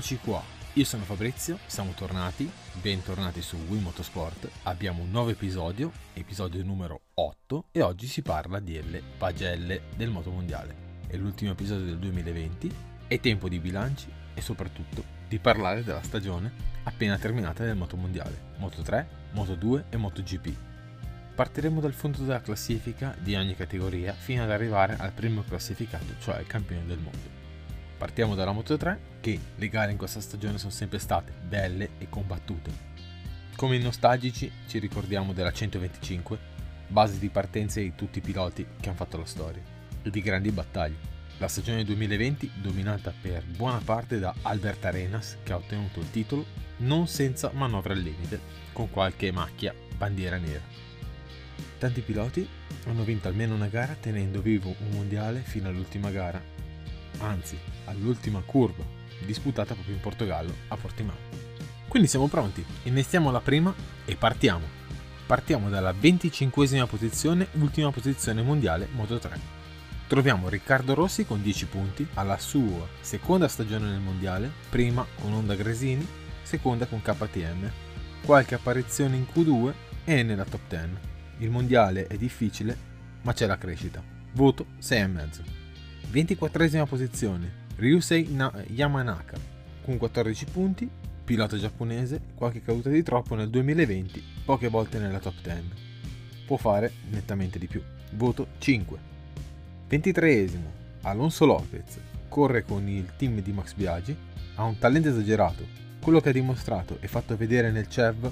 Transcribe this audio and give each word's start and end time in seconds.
Eccoci 0.00 0.18
qua. 0.24 0.42
Io 0.72 0.84
sono 0.86 1.04
Fabrizio, 1.04 1.58
siamo 1.66 1.92
tornati, 1.92 2.50
bentornati 2.80 3.42
su 3.42 3.58
Wii 3.68 3.82
Motorsport. 3.82 4.48
Abbiamo 4.62 5.02
un 5.02 5.10
nuovo 5.10 5.28
episodio, 5.28 5.92
episodio 6.14 6.64
numero 6.64 7.02
8, 7.12 7.66
e 7.70 7.82
oggi 7.82 8.06
si 8.06 8.22
parla 8.22 8.60
delle 8.60 9.02
pagelle 9.18 9.82
del 9.94 10.08
Moto 10.08 10.30
Mondiale. 10.30 11.02
È 11.06 11.16
l'ultimo 11.18 11.50
episodio 11.50 11.84
del 11.84 11.98
2020, 11.98 12.74
è 13.08 13.20
tempo 13.20 13.50
di 13.50 13.58
bilanci 13.58 14.10
e 14.32 14.40
soprattutto 14.40 15.04
di 15.28 15.38
parlare 15.38 15.84
della 15.84 16.02
stagione 16.02 16.50
appena 16.84 17.18
terminata 17.18 17.62
del 17.62 17.76
Moto 17.76 17.98
Mondiale, 17.98 18.54
Moto 18.56 18.80
3, 18.80 19.08
Moto 19.32 19.54
2 19.54 19.84
e 19.90 19.96
MotoGP. 19.98 20.56
Partiremo 21.34 21.78
dal 21.78 21.92
fondo 21.92 22.22
della 22.22 22.40
classifica 22.40 23.14
di 23.20 23.34
ogni 23.34 23.54
categoria 23.54 24.14
fino 24.14 24.44
ad 24.44 24.50
arrivare 24.50 24.96
al 24.96 25.12
primo 25.12 25.42
classificato, 25.42 26.14
cioè 26.20 26.40
il 26.40 26.46
campione 26.46 26.86
del 26.86 27.00
mondo. 27.00 27.39
Partiamo 28.00 28.34
dalla 28.34 28.52
Moto 28.52 28.78
3, 28.78 29.18
che 29.20 29.38
le 29.56 29.68
gare 29.68 29.90
in 29.92 29.98
questa 29.98 30.22
stagione 30.22 30.56
sono 30.56 30.70
sempre 30.70 30.98
state 30.98 31.34
belle 31.46 31.90
e 31.98 32.08
combattute. 32.08 32.70
Come 33.54 33.76
nostalgici 33.76 34.50
ci 34.66 34.78
ricordiamo 34.78 35.34
della 35.34 35.52
125, 35.52 36.38
base 36.86 37.18
di 37.18 37.28
partenza 37.28 37.78
di 37.78 37.94
tutti 37.94 38.16
i 38.16 38.22
piloti 38.22 38.66
che 38.80 38.88
hanno 38.88 38.96
fatto 38.96 39.18
la 39.18 39.26
storia, 39.26 39.60
e 40.02 40.08
di 40.08 40.22
grandi 40.22 40.50
battaglie. 40.50 40.96
La 41.36 41.48
stagione 41.48 41.84
2020 41.84 42.52
dominata 42.54 43.12
per 43.20 43.44
buona 43.44 43.82
parte 43.84 44.18
da 44.18 44.34
Albert 44.40 44.82
Arenas 44.86 45.36
che 45.42 45.52
ha 45.52 45.56
ottenuto 45.56 46.00
il 46.00 46.10
titolo 46.10 46.46
non 46.78 47.06
senza 47.06 47.50
manovre 47.52 47.92
al 47.92 48.00
limite, 48.00 48.40
con 48.72 48.88
qualche 48.88 49.30
macchia 49.30 49.74
bandiera 49.94 50.38
nera. 50.38 50.62
Tanti 51.76 52.00
piloti 52.00 52.48
hanno 52.86 53.04
vinto 53.04 53.28
almeno 53.28 53.54
una 53.54 53.66
gara 53.66 53.94
tenendo 54.00 54.40
vivo 54.40 54.74
un 54.78 54.88
mondiale 54.92 55.40
fino 55.40 55.68
all'ultima 55.68 56.10
gara, 56.10 56.42
anzi 57.18 57.58
all'ultima 57.86 58.42
curva, 58.44 58.84
disputata 59.24 59.74
proprio 59.74 59.94
in 59.94 60.00
Portogallo 60.00 60.54
a 60.68 60.76
Portimao. 60.76 61.16
Quindi 61.88 62.08
siamo 62.08 62.28
pronti, 62.28 62.64
innestiamo 62.84 63.30
la 63.30 63.40
prima 63.40 63.74
e 64.04 64.14
partiamo. 64.16 64.78
Partiamo 65.26 65.68
dalla 65.68 65.92
25esima 65.92 66.86
posizione, 66.86 67.48
ultima 67.52 67.90
posizione 67.90 68.42
mondiale 68.42 68.88
Moto 68.92 69.18
3. 69.18 69.58
Troviamo 70.06 70.48
Riccardo 70.48 70.94
Rossi 70.94 71.24
con 71.24 71.40
10 71.40 71.66
punti 71.66 72.06
alla 72.14 72.36
sua 72.38 72.86
seconda 73.00 73.46
stagione 73.46 73.88
nel 73.90 74.00
mondiale, 74.00 74.50
prima 74.68 75.06
con 75.20 75.32
Honda 75.32 75.54
Gresini, 75.54 76.06
seconda 76.42 76.86
con 76.86 77.00
KTM, 77.00 77.70
qualche 78.24 78.56
apparizione 78.56 79.16
in 79.16 79.26
Q2 79.32 79.72
e 80.04 80.22
nella 80.24 80.44
top 80.44 80.60
10. 80.68 80.88
Il 81.38 81.50
mondiale 81.50 82.06
è 82.06 82.16
difficile, 82.16 82.76
ma 83.22 83.32
c'è 83.32 83.46
la 83.46 83.56
crescita. 83.56 84.02
Voto 84.32 84.66
6,5. 84.80 85.59
24esima 86.12 86.86
posizione 86.86 87.68
Ryusei 87.76 88.28
Na- 88.32 88.52
Yamanaka 88.68 89.36
con 89.82 89.96
14 89.96 90.44
punti, 90.46 90.88
pilota 91.24 91.56
giapponese, 91.56 92.20
qualche 92.34 92.62
caduta 92.62 92.90
di 92.90 93.02
troppo 93.02 93.34
nel 93.34 93.48
2020, 93.48 94.22
poche 94.44 94.68
volte 94.68 94.98
nella 94.98 95.18
top 95.18 95.40
10. 95.42 95.62
Può 96.46 96.56
fare 96.56 96.92
nettamente 97.10 97.58
di 97.58 97.66
più. 97.66 97.82
Voto 98.12 98.48
5. 98.58 98.98
23esimo 99.88 100.78
Alonso 101.02 101.46
Lopez 101.46 101.98
corre 102.28 102.62
con 102.64 102.88
il 102.88 103.12
team 103.16 103.40
di 103.40 103.52
Max 103.52 103.74
Biaggi, 103.74 104.16
ha 104.54 104.64
un 104.64 104.78
talento 104.78 105.08
esagerato, 105.08 105.66
quello 106.00 106.20
che 106.20 106.28
ha 106.28 106.32
dimostrato 106.32 106.98
e 107.00 107.08
fatto 107.08 107.36
vedere 107.36 107.70
nel 107.70 107.88
CEV 107.88 108.30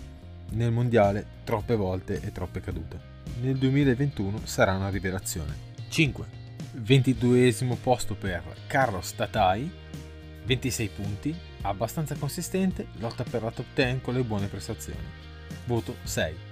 nel 0.51 0.71
mondiale 0.71 1.27
troppe 1.45 1.75
volte 1.75 2.21
e 2.23 2.33
troppe 2.33 2.61
cadute. 2.61 3.17
Nel 3.43 3.57
2021 3.57 4.41
sarà 4.45 4.75
una 4.75 4.89
rivelazione. 4.89 5.67
5. 5.89 6.48
22 6.73 7.55
posto 7.81 8.15
per 8.15 8.43
Carlos 8.67 9.15
Tatai, 9.15 9.71
26 10.45 10.89
punti, 10.89 11.35
abbastanza 11.63 12.15
consistente, 12.15 12.89
lotta 12.99 13.25
per 13.25 13.43
la 13.43 13.51
top 13.51 13.67
10 13.75 14.01
con 14.01 14.15
le 14.15 14.23
buone 14.23 14.47
prestazioni. 14.47 14.99
Voto 15.65 15.97
6. 16.03 16.47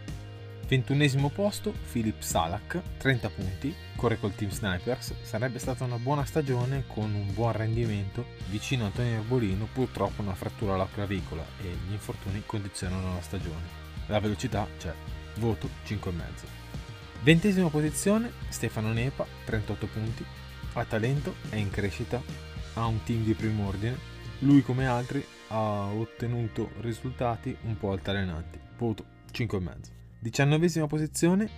21 0.69 1.29
posto 1.29 1.73
Philip 1.93 2.21
Salak, 2.21 2.81
30 2.99 3.31
punti, 3.31 3.75
corre 3.95 4.19
col 4.19 4.35
Team 4.35 4.51
Snipers, 4.51 5.15
sarebbe 5.23 5.61
stata 5.61 5.85
una 5.85 5.99
buona 5.99 6.25
stagione 6.25 6.85
con 6.89 7.15
un 7.15 7.33
buon 7.33 7.53
rendimento, 7.53 8.27
vicino 8.51 8.83
a 8.83 8.87
Antonio 8.87 9.19
Arbolino 9.19 9.69
purtroppo 9.73 10.23
una 10.23 10.35
frattura 10.35 10.75
alla 10.75 10.89
clavicola 10.93 11.45
e 11.63 11.69
gli 11.87 11.93
infortuni 11.93 12.43
condizionano 12.45 13.15
la 13.15 13.23
stagione. 13.23 13.85
La 14.09 14.19
velocità 14.19 14.67
c'è, 14.77 14.93
voto 15.37 15.69
5,5. 15.87 16.66
Ventesima 17.27 17.69
posizione 17.71 18.31
Stefano 18.51 18.93
Nepa, 18.93 19.27
38 19.47 19.87
punti, 19.89 20.25
ha 20.75 20.85
talento, 20.85 21.35
è 21.49 21.57
in 21.57 21.71
crescita, 21.71 22.23
ha 22.75 22.87
un 22.87 23.03
team 23.03 23.25
di 23.25 23.35
primo 23.35 23.67
ordine, 23.67 23.99
lui 24.39 24.63
come 24.63 24.87
altri 24.87 25.27
ha 25.49 25.87
ottenuto 25.87 26.71
risultati 26.83 27.57
un 27.63 27.77
po' 27.77 27.91
altalenanti, 27.91 28.61
voto 28.79 29.05
5,5. 29.33 29.75
Diciannovesima 30.21 30.87
posizione 30.87 31.51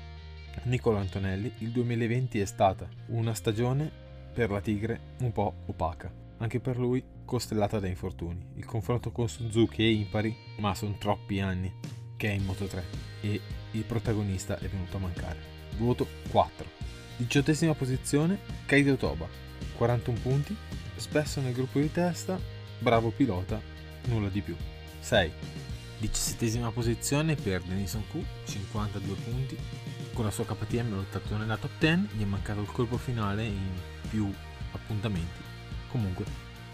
Nicolo 0.63 0.97
Antonelli, 0.97 1.53
il 1.59 1.69
2020 1.69 2.41
è 2.41 2.47
stata 2.47 2.89
una 3.09 3.35
stagione 3.35 3.93
per 4.33 4.51
la 4.51 4.63
Tigre 4.63 5.17
un 5.19 5.33
po' 5.33 5.65
opaca, 5.67 6.11
anche 6.39 6.61
per 6.61 6.79
lui 6.79 7.05
costellata 7.27 7.79
da 7.79 7.89
infortuni. 7.89 8.53
Il 8.55 8.65
confronto 8.65 9.13
con 9.13 9.29
Suzuki 9.29 9.85
è 9.85 9.89
impari, 9.89 10.35
ma 10.61 10.75
sono 10.75 10.97
troppi 10.97 11.41
anni 11.41 11.71
che 12.17 12.31
è 12.31 12.33
in 12.33 12.47
Moto 12.47 12.65
3 12.65 12.85
e 13.21 13.39
il 13.73 13.85
protagonista 13.85 14.59
è 14.59 14.67
venuto 14.67 14.97
a 14.97 15.01
mancare 15.01 15.58
voto 15.85 16.07
4. 16.31 16.67
Diciottesima 17.17 17.75
posizione, 17.75 18.39
Kaido 18.67 18.97
Toba, 18.97 19.27
41 19.77 20.19
punti, 20.21 20.57
spesso 20.97 21.41
nel 21.41 21.53
gruppo 21.53 21.81
di 21.81 21.91
testa, 21.91 22.39
bravo 22.79 23.11
pilota, 23.11 23.61
nulla 24.05 24.29
di 24.29 24.41
più. 24.41 24.57
6. 25.01 25.33
Diciassettesima 25.99 26.71
posizione 26.71 27.35
per 27.35 27.63
Denison 27.63 28.05
Q, 28.09 28.23
52 28.45 29.15
punti, 29.17 29.59
con 30.13 30.25
la 30.25 30.31
sua 30.31 30.45
KTM 30.45 30.95
lottato 30.95 31.37
nella 31.37 31.57
top 31.57 31.71
10, 31.79 32.09
gli 32.17 32.23
è 32.23 32.27
mancato 32.27 32.61
il 32.61 32.71
colpo 32.71 32.97
finale 32.97 33.45
in 33.45 33.71
più 34.09 34.33
appuntamenti. 34.73 35.41
Comunque, 35.91 36.25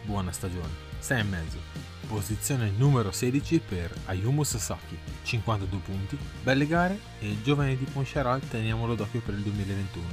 buona 0.05 0.33
stagione. 0.33 0.84
6,5. 1.05 2.07
Posizione 2.09 2.71
numero 2.71 3.13
16 3.13 3.61
per 3.61 3.95
Ayumu 4.07 4.43
Sasaki, 4.43 4.97
52 5.23 5.79
punti, 5.81 6.19
belle 6.43 6.67
gare 6.67 6.99
e 7.19 7.29
il 7.29 7.43
giovane 7.43 7.77
di 7.77 7.85
Poncharal 7.85 8.41
teniamolo 8.49 8.95
d'occhio 8.95 9.21
per 9.21 9.35
il 9.35 9.43
2021, 9.43 10.07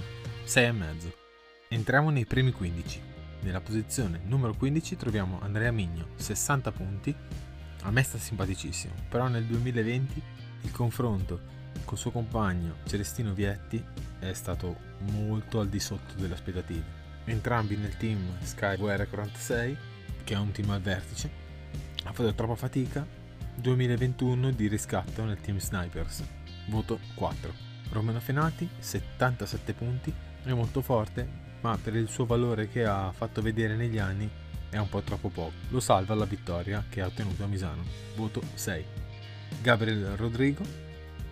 6,5. 0.46 1.14
Entriamo 1.70 2.10
nei 2.10 2.26
primi 2.26 2.52
15. 2.52 3.02
Nella 3.44 3.62
posizione 3.62 4.20
numero 4.26 4.54
15 4.54 4.98
troviamo 4.98 5.40
Andrea 5.42 5.72
Migno, 5.72 6.08
60 6.16 6.72
punti, 6.74 7.16
a 7.84 7.90
me 7.90 8.04
sta 8.04 8.18
simpaticissimo, 8.18 8.94
però 9.08 9.30
nel 9.30 9.46
2020 9.46 10.22
il 10.64 10.72
confronto 10.72 11.40
col 11.86 11.98
suo 11.98 12.12
compagno 12.12 12.80
Celestino 12.86 13.34
Vietti 13.34 13.82
è 14.20 14.34
stato 14.34 14.76
molto 15.12 15.62
al 15.62 15.70
di 15.70 15.80
sotto 15.80 16.16
delle 16.16 16.34
aspettative. 16.34 17.00
Entrambi 17.24 17.78
nel 17.78 17.96
team 17.96 18.20
Sky 18.42 18.76
VR46 18.76 19.91
che 20.32 20.38
è 20.38 20.40
un 20.40 20.52
team 20.52 20.70
al 20.70 20.80
vertice, 20.80 21.30
ha 22.06 22.14
fatto 22.14 22.34
troppa 22.34 22.56
fatica. 22.56 23.06
2021 23.54 24.52
di 24.52 24.70
riscatto 24.70 25.26
nel 25.26 25.42
team 25.42 25.58
Snipers, 25.58 26.24
voto 26.68 27.00
4. 27.16 27.54
Romano 27.90 28.22
Fenati, 28.22 28.68
77 28.80 29.74
punti, 29.74 30.14
è 30.44 30.54
molto 30.54 30.82
forte, 30.82 31.28
ma 31.60 31.78
per 31.78 31.98
il 31.98 32.08
suo 32.08 32.26
valore 32.26 32.70
che 32.70 32.86
ha 32.86 33.12
fatto 33.12 33.42
vedere 33.42 33.76
negli 33.76 33.98
anni 33.98 34.30
è 34.70 34.78
un 34.78 34.88
po' 34.88 35.02
troppo 35.02 35.28
poco. 35.28 35.52
Lo 35.68 35.82
salva 35.82 36.16
la 36.16 36.24
vittoria 36.24 36.86
che 36.88 37.02
ha 37.02 37.08
ottenuto 37.08 37.44
a 37.44 37.48
Misano, 37.48 37.84
voto 38.16 38.42
6. 38.54 38.86
Gabriel 39.62 40.16
Rodrigo, 40.16 40.64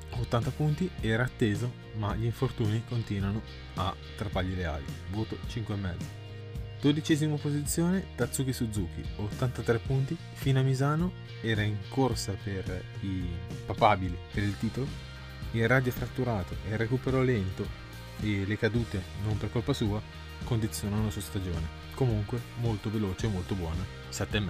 80 0.09 0.49
punti, 0.51 0.91
era 0.99 1.23
atteso, 1.23 1.71
ma 1.95 2.13
gli 2.17 2.25
infortuni 2.25 2.83
continuano 2.85 3.41
a 3.75 3.95
trappargli 4.17 4.55
le 4.55 4.65
ali, 4.65 4.85
voto 5.11 5.37
5,5. 5.47 6.28
Dodicesima 6.81 7.35
posizione 7.35 8.05
Tatsuki 8.15 8.53
Suzuki, 8.53 9.03
83 9.17 9.79
punti, 9.79 10.15
fino 10.31 10.61
a 10.61 10.63
Misano 10.63 11.11
era 11.41 11.61
in 11.61 11.75
corsa 11.89 12.33
per 12.41 12.83
i 13.01 13.27
papabili 13.65 14.17
per 14.31 14.43
il 14.43 14.57
titolo, 14.57 14.87
il 15.51 15.67
radio 15.67 15.91
fratturato 15.91 16.55
e 16.65 16.71
il 16.71 16.77
recupero 16.77 17.21
lento 17.21 17.67
e 18.21 18.45
le 18.45 18.57
cadute 18.57 19.03
non 19.25 19.37
per 19.37 19.51
colpa 19.51 19.73
sua 19.73 20.01
condizionano 20.45 21.03
la 21.03 21.11
sua 21.11 21.19
stagione. 21.19 21.67
Comunque 21.95 22.39
molto 22.61 22.89
veloce 22.89 23.25
e 23.25 23.29
molto 23.29 23.55
buona, 23.55 23.83
7,5. 24.09 24.49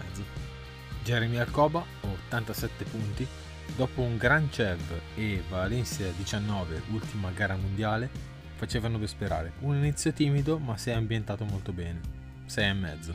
Jeremy 1.04 1.38
Alcoba, 1.38 1.84
87 2.02 2.84
punti, 2.84 3.28
dopo 3.76 4.02
un 4.02 4.18
gran 4.18 4.52
CEV 4.52 5.02
e 5.16 5.44
Valencia 5.50 6.06
19, 6.16 6.84
ultima 6.92 7.32
gara 7.32 7.56
mondiale, 7.56 8.08
facevano 8.54 9.00
ben 9.00 9.08
sperare. 9.08 9.54
Un 9.62 9.78
inizio 9.78 10.14
timido 10.14 10.60
ma 10.60 10.78
si 10.78 10.92
è 10.92 10.94
ambientato 10.94 11.44
molto 11.44 11.72
bene. 11.72 12.19
6,5. 12.50 13.14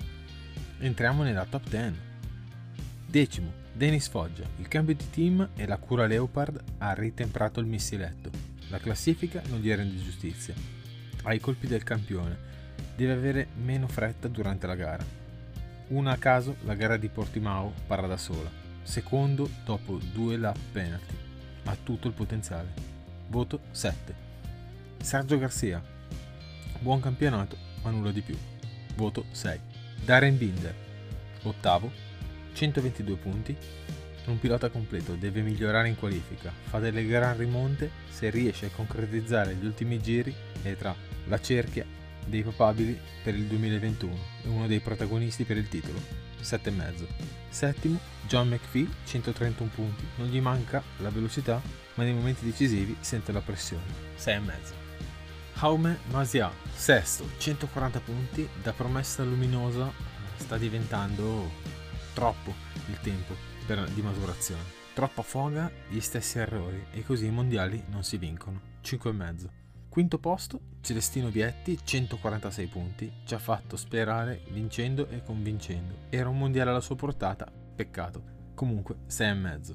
Entriamo 0.79 1.25
nella 1.25 1.45
top 1.45 1.69
10. 1.69 1.93
Decimo, 3.05 3.53
Dennis 3.73 4.09
Foggia. 4.09 4.45
Il 4.59 4.69
cambio 4.69 4.95
di 4.95 5.11
team 5.11 5.49
e 5.57 5.67
la 5.67 5.77
cura 5.79 6.07
Leopard 6.07 6.63
ha 6.79 6.93
ritemprato 6.95 7.59
il 7.59 7.67
missiletto. 7.67 8.31
La 8.69 8.79
classifica 8.79 9.43
non 9.49 9.59
gli 9.59 9.73
rende 9.73 10.01
giustizia. 10.01 10.55
Ha 11.25 11.35
i 11.35 11.41
colpi 11.41 11.67
del 11.67 11.83
campione. 11.83 12.53
Deve 12.95 13.13
avere 13.13 13.49
meno 13.57 13.89
fretta 13.89 14.29
durante 14.29 14.69
la 14.69 14.77
gara. 14.77 15.05
Una 15.89 16.13
a 16.13 16.17
caso, 16.17 16.57
la 16.63 16.75
gara 16.75 16.97
di 16.97 17.09
Portimao 17.09 17.73
parla 17.89 18.07
da 18.07 18.17
sola. 18.17 18.51
Secondo 18.83 19.51
dopo 19.65 19.99
due 20.13 20.37
lap 20.37 20.59
penalty. 20.71 21.15
Ha 21.65 21.77
tutto 21.83 22.07
il 22.07 22.15
potenziale. 22.15 22.73
Voto 23.29 23.63
7. 23.73 24.15
Sergio 25.01 25.39
Garcia. 25.39 25.83
Buon 26.79 27.01
campionato, 27.01 27.57
ma 27.83 27.91
nulla 27.91 28.13
di 28.13 28.21
più. 28.21 28.37
Voto 28.95 29.25
6. 29.31 29.59
Darren 30.05 30.37
Binder. 30.39 30.75
Ottavo. 31.43 31.91
122 32.53 33.17
punti. 33.17 33.57
Un 34.27 34.39
pilota 34.39 34.71
completo 34.71 35.15
deve 35.15 35.43
migliorare 35.43 35.89
in 35.89 35.97
qualifica, 35.97 36.51
fa 36.65 36.79
delle 36.79 37.05
gran 37.05 37.37
rimonte 37.37 37.91
se 38.09 38.31
riesce 38.31 38.67
a 38.67 38.71
concretizzare 38.75 39.55
gli 39.55 39.67
ultimi 39.67 40.01
giri 40.01 40.35
e 40.63 40.77
tra 40.77 40.95
la 41.27 41.39
cerchia 41.39 41.85
dei 42.25 42.43
papabili 42.43 42.99
per 43.23 43.35
il 43.35 43.45
2021 43.45 44.17
e 44.45 44.49
uno 44.49 44.67
dei 44.67 44.81
protagonisti 44.81 45.45
per 45.45 45.59
il 45.59 45.69
titolo, 45.69 46.01
7,5. 46.41 47.07
Settimo, 47.51 47.99
John 48.27 48.49
McPhee, 48.49 48.89
131 49.05 49.71
punti, 49.75 50.05
non 50.17 50.29
gli 50.29 50.41
manca 50.41 50.83
la 50.99 51.11
velocità, 51.11 51.61
ma 51.95 52.05
nei 52.05 52.15
momenti 52.15 52.47
decisivi 52.47 52.97
sente 53.01 53.31
la 53.31 53.41
pressione, 53.41 53.83
6,5. 54.17 54.84
Jaume 55.65 56.01
Masia, 56.11 56.51
sesto, 56.75 57.25
140 57.39 58.01
punti, 58.01 58.47
da 58.63 58.75
promessa 58.75 59.25
luminosa 59.25 59.91
sta 60.37 60.59
diventando 60.59 61.51
troppo 62.13 62.53
il 62.89 63.01
tempo 63.01 63.33
per, 63.67 63.89
di 63.89 64.03
maturazione. 64.03 64.61
Troppa 64.93 65.23
foga, 65.23 65.71
gli 65.89 66.01
stessi 66.01 66.39
errori 66.39 66.85
e 66.93 67.03
così 67.03 67.25
i 67.25 67.31
mondiali 67.31 67.83
non 67.89 68.05
si 68.05 68.19
vincono. 68.19 68.61
5,5. 68.83 69.49
Quinto 69.89 70.19
posto, 70.19 70.61
Celestino 70.83 71.31
Vietti, 71.31 71.79
146 71.83 72.67
punti, 72.67 73.11
ci 73.25 73.33
ha 73.33 73.39
fatto 73.39 73.79
sperare 73.79 74.43
vincendo 74.51 75.09
e 75.09 75.23
convincendo. 75.23 75.95
Era 76.11 76.29
un 76.29 76.37
mondiale 76.37 76.69
alla 76.69 76.81
sua 76.81 76.97
portata, 76.97 77.51
peccato. 77.75 78.23
Comunque 78.53 78.97
6,5. 79.09 79.75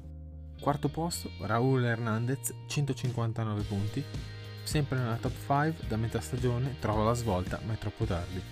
Quarto 0.60 0.88
posto, 0.88 1.32
Raúl 1.40 1.82
Hernandez, 1.82 2.54
159 2.68 3.62
punti, 3.62 4.04
sempre 4.62 4.98
nella 4.98 5.16
top 5.16 5.34
5 5.46 5.86
da 5.88 5.96
metà 5.96 6.20
stagione, 6.20 6.76
trova 6.78 7.04
la 7.04 7.14
svolta 7.14 7.60
ma 7.64 7.74
è 7.74 7.78
troppo 7.78 8.04
tardi. 8.04 8.42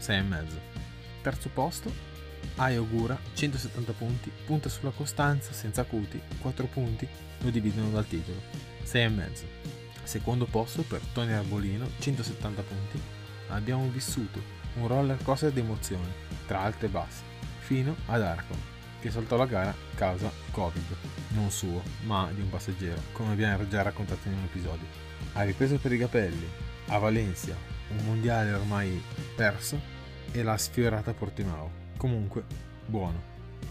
6,5. 0.00 0.44
Terzo 1.22 1.48
posto, 1.48 1.92
Ayogura, 2.56 3.18
170 3.34 3.92
punti, 3.92 4.30
punta 4.44 4.68
sulla 4.68 4.90
costanza, 4.90 5.52
senza 5.52 5.82
acuti, 5.82 6.20
4 6.40 6.66
punti 6.66 7.06
lo 7.40 7.50
dividono 7.50 7.90
dal 7.90 8.06
titolo, 8.06 8.40
6,5. 8.84 9.44
Secondo 10.04 10.46
posto 10.46 10.82
per 10.82 11.00
Tony 11.12 11.32
Arbolino, 11.32 11.88
170 11.98 12.62
punti. 12.62 13.00
Abbiamo 13.48 13.88
vissuto 13.88 14.40
un 14.74 14.86
roller 14.86 15.22
coaster 15.22 15.52
di 15.52 15.60
emozioni, 15.60 16.12
tra 16.46 16.60
alti 16.60 16.86
e 16.86 16.88
bassi, 16.88 17.22
fino 17.58 17.96
ad 18.06 18.22
Arcon, 18.22 18.60
che 19.06 19.12
saltò 19.12 19.36
la 19.36 19.46
gara 19.46 19.72
causa 19.94 20.28
Covid, 20.50 20.96
non 21.28 21.48
suo, 21.50 21.80
ma 22.02 22.28
di 22.34 22.40
un 22.40 22.48
passeggero, 22.48 23.00
come 23.12 23.32
abbiamo 23.32 23.68
già 23.68 23.82
raccontato 23.82 24.26
in 24.26 24.34
un 24.34 24.44
episodio. 24.44 24.86
Ha 25.34 25.42
ripreso 25.42 25.78
per 25.78 25.92
i 25.92 25.98
capelli, 25.98 26.48
a 26.88 26.98
Valencia, 26.98 27.54
un 27.90 28.04
mondiale 28.04 28.52
ormai 28.52 29.00
perso, 29.36 29.80
e 30.32 30.42
l'ha 30.42 30.56
sfiorata 30.56 31.12
a 31.12 31.14
Portimao. 31.14 31.70
Comunque, 31.96 32.44
buono. 32.84 33.22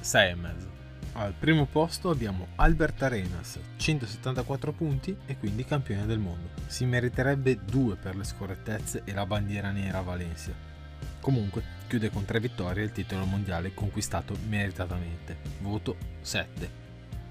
6,5. 0.01 0.73
Al 1.13 1.33
primo 1.33 1.65
posto 1.65 2.09
abbiamo 2.09 2.47
Albert 2.55 3.01
Arenas, 3.03 3.59
174 3.75 4.71
punti 4.71 5.17
e 5.25 5.37
quindi 5.37 5.65
campione 5.65 6.05
del 6.05 6.19
mondo. 6.19 6.49
Si 6.67 6.85
meriterebbe 6.85 7.59
due 7.65 7.97
per 7.97 8.15
le 8.15 8.23
scorrettezze 8.23 9.01
e 9.03 9.13
la 9.13 9.25
bandiera 9.25 9.71
nera 9.71 9.97
a 9.97 10.01
Valencia. 10.01 10.75
Comunque, 11.19 11.63
chiude 11.88 12.10
con 12.10 12.25
tre 12.25 12.40
vittorie 12.40 12.84
il 12.84 12.92
titolo 12.92 13.25
mondiale 13.25 13.74
conquistato 13.74 14.36
meritatamente. 14.48 15.38
Voto 15.62 15.96
7. 16.22 16.84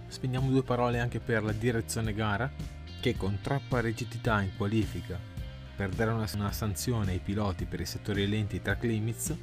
Spendiamo 0.08 0.50
due 0.50 0.62
parole 0.62 1.00
anche 1.00 1.20
per 1.20 1.42
la 1.42 1.52
direzione 1.52 2.14
gara, 2.14 2.50
che 3.00 3.16
con 3.16 3.38
troppa 3.40 3.80
rigidità 3.80 4.40
in 4.40 4.56
qualifica, 4.56 5.18
per 5.76 5.90
dare 5.90 6.10
una, 6.10 6.28
una 6.34 6.52
sanzione 6.52 7.12
ai 7.12 7.18
piloti 7.18 7.64
per 7.64 7.80
i 7.80 7.86
settori 7.86 8.28
lenti 8.28 8.62
track 8.62 8.84
limits, 8.84 9.34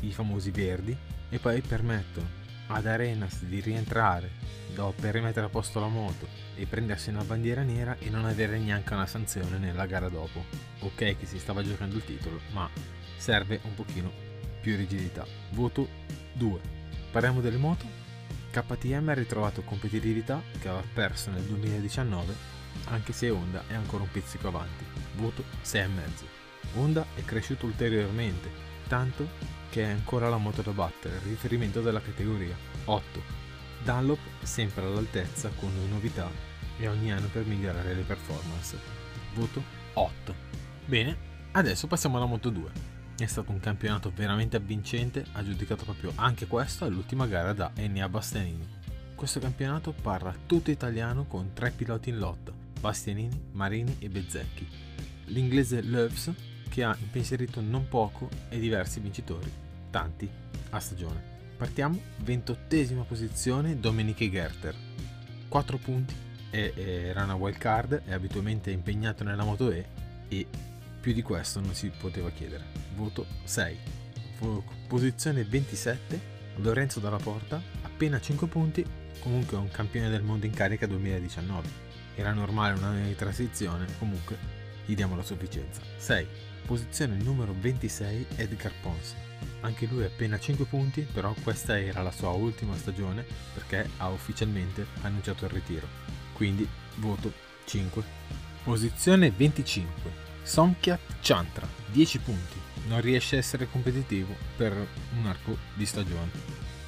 i 0.00 0.12
famosi 0.12 0.50
verdi, 0.50 0.96
e 1.28 1.38
poi 1.38 1.60
permettono 1.60 2.39
ad 2.70 2.86
Arenas 2.86 3.42
di 3.42 3.60
rientrare 3.60 4.30
dopo 4.74 5.10
rimettere 5.10 5.46
a 5.46 5.48
posto 5.48 5.80
la 5.80 5.88
moto 5.88 6.26
e 6.54 6.66
prendersi 6.66 7.10
una 7.10 7.24
bandiera 7.24 7.62
nera 7.62 7.96
e 7.98 8.10
non 8.10 8.24
avere 8.24 8.58
neanche 8.58 8.94
una 8.94 9.06
sanzione 9.06 9.58
nella 9.58 9.86
gara 9.86 10.08
dopo. 10.08 10.44
Ok 10.80 11.16
che 11.18 11.26
si 11.26 11.38
stava 11.38 11.62
giocando 11.62 11.96
il 11.96 12.04
titolo, 12.04 12.40
ma 12.52 12.68
serve 13.16 13.60
un 13.64 13.74
pochino 13.74 14.12
più 14.60 14.76
rigidità. 14.76 15.26
Voto 15.50 15.88
2. 16.34 16.60
Parliamo 17.10 17.40
delle 17.40 17.56
moto. 17.56 17.98
KTM 18.50 19.08
ha 19.08 19.14
ritrovato 19.14 19.62
competitività 19.62 20.42
che 20.60 20.68
aveva 20.68 20.84
perso 20.92 21.30
nel 21.30 21.42
2019, 21.42 22.34
anche 22.86 23.12
se 23.12 23.30
Honda 23.30 23.64
è 23.68 23.74
ancora 23.74 24.02
un 24.02 24.10
pizzico 24.10 24.48
avanti. 24.48 24.84
Voto 25.16 25.44
6,5. 25.64 26.24
Honda 26.76 27.04
è 27.14 27.24
cresciuto 27.24 27.66
ulteriormente, 27.66 28.48
tanto 28.86 29.58
che 29.70 29.84
è 29.84 29.88
ancora 29.88 30.28
la 30.28 30.36
moto 30.36 30.62
da 30.62 30.72
battere, 30.72 31.20
riferimento 31.22 31.80
della 31.80 32.00
categoria. 32.00 32.56
8. 32.84 33.22
Dunlop 33.84 34.18
sempre 34.42 34.84
all'altezza 34.84 35.50
con 35.58 35.70
novità 35.88 36.28
e 36.76 36.88
ogni 36.88 37.12
anno 37.12 37.28
per 37.28 37.46
migliorare 37.46 37.94
le 37.94 38.02
performance. 38.02 38.76
Voto 39.34 39.62
8. 39.94 40.34
Bene, 40.84 41.16
adesso 41.52 41.86
passiamo 41.86 42.16
alla 42.16 42.26
Moto 42.26 42.50
2. 42.50 42.70
È 43.16 43.26
stato 43.26 43.52
un 43.52 43.60
campionato 43.60 44.10
veramente 44.14 44.56
avvincente, 44.56 45.24
ha 45.32 45.44
giudicato 45.44 45.84
proprio 45.84 46.12
anche 46.16 46.46
questo 46.46 46.84
all'ultima 46.84 47.26
gara 47.26 47.52
da 47.52 47.70
Ennea 47.76 48.08
Bastianini. 48.08 48.78
Questo 49.14 49.38
campionato 49.38 49.92
parla 49.92 50.34
tutto 50.46 50.70
italiano 50.70 51.26
con 51.26 51.52
tre 51.52 51.70
piloti 51.70 52.08
in 52.08 52.18
lotta, 52.18 52.52
Bastianini, 52.80 53.48
Marini 53.52 53.96
e 53.98 54.08
Bezzecchi. 54.08 54.66
L'inglese 55.26 55.82
Loves 55.82 56.32
che 56.70 56.84
ha 56.84 56.96
impensierito 56.98 57.60
non 57.60 57.88
poco 57.88 58.30
e 58.48 58.58
diversi 58.58 59.00
vincitori, 59.00 59.52
tanti 59.90 60.30
a 60.70 60.78
stagione. 60.78 61.22
Partiamo, 61.58 62.00
ventottesima 62.18 63.02
posizione 63.02 63.78
Dominique 63.78 64.30
Gerter, 64.30 64.74
4 65.48 65.76
punti, 65.76 66.14
e, 66.50 66.72
e, 66.74 66.82
era 67.08 67.24
una 67.24 67.34
wild 67.34 67.58
card, 67.58 68.02
è 68.04 68.12
abitualmente 68.12 68.70
impegnato 68.70 69.24
nella 69.24 69.44
Moto 69.44 69.70
E 69.70 69.84
e 70.28 70.46
più 71.00 71.12
di 71.12 71.22
questo 71.22 71.60
non 71.60 71.74
si 71.74 71.90
poteva 71.90 72.30
chiedere. 72.30 72.64
Voto 72.94 73.26
6. 73.44 73.76
Posizione 74.86 75.44
27, 75.44 76.20
Lorenzo 76.56 77.00
Dalla 77.00 77.18
Porta, 77.18 77.60
appena 77.82 78.20
5 78.20 78.46
punti, 78.46 78.84
comunque 79.18 79.56
un 79.56 79.70
campione 79.70 80.08
del 80.08 80.22
mondo 80.22 80.46
in 80.46 80.54
carica 80.54 80.86
2019. 80.86 81.68
Era 82.14 82.32
normale 82.32 82.78
un 82.78 82.84
anno 82.84 83.06
di 83.06 83.14
transizione, 83.14 83.86
comunque 83.98 84.36
gli 84.86 84.94
diamo 84.94 85.16
la 85.16 85.22
sufficienza. 85.22 85.80
6. 85.96 86.26
Posizione 86.66 87.16
numero 87.16 87.54
26 87.58 88.26
Edgar 88.36 88.72
Ponce. 88.80 89.14
Anche 89.60 89.86
lui 89.86 90.04
appena 90.04 90.38
5 90.38 90.64
punti, 90.64 91.02
però 91.02 91.34
questa 91.42 91.78
era 91.78 92.02
la 92.02 92.10
sua 92.10 92.30
ultima 92.30 92.76
stagione 92.76 93.24
perché 93.54 93.88
ha 93.98 94.08
ufficialmente 94.08 94.86
annunciato 95.02 95.44
il 95.44 95.50
ritiro. 95.50 95.86
Quindi 96.32 96.68
voto 96.96 97.32
5. 97.64 98.02
Posizione 98.62 99.30
25 99.30 100.28
Somkiat 100.42 101.00
Chantra, 101.20 101.66
10 101.92 102.18
punti. 102.18 102.58
Non 102.88 103.00
riesce 103.00 103.36
a 103.36 103.38
essere 103.38 103.68
competitivo 103.70 104.34
per 104.56 104.72
un 105.18 105.26
arco 105.26 105.56
di 105.74 105.86
stagione. 105.86 106.30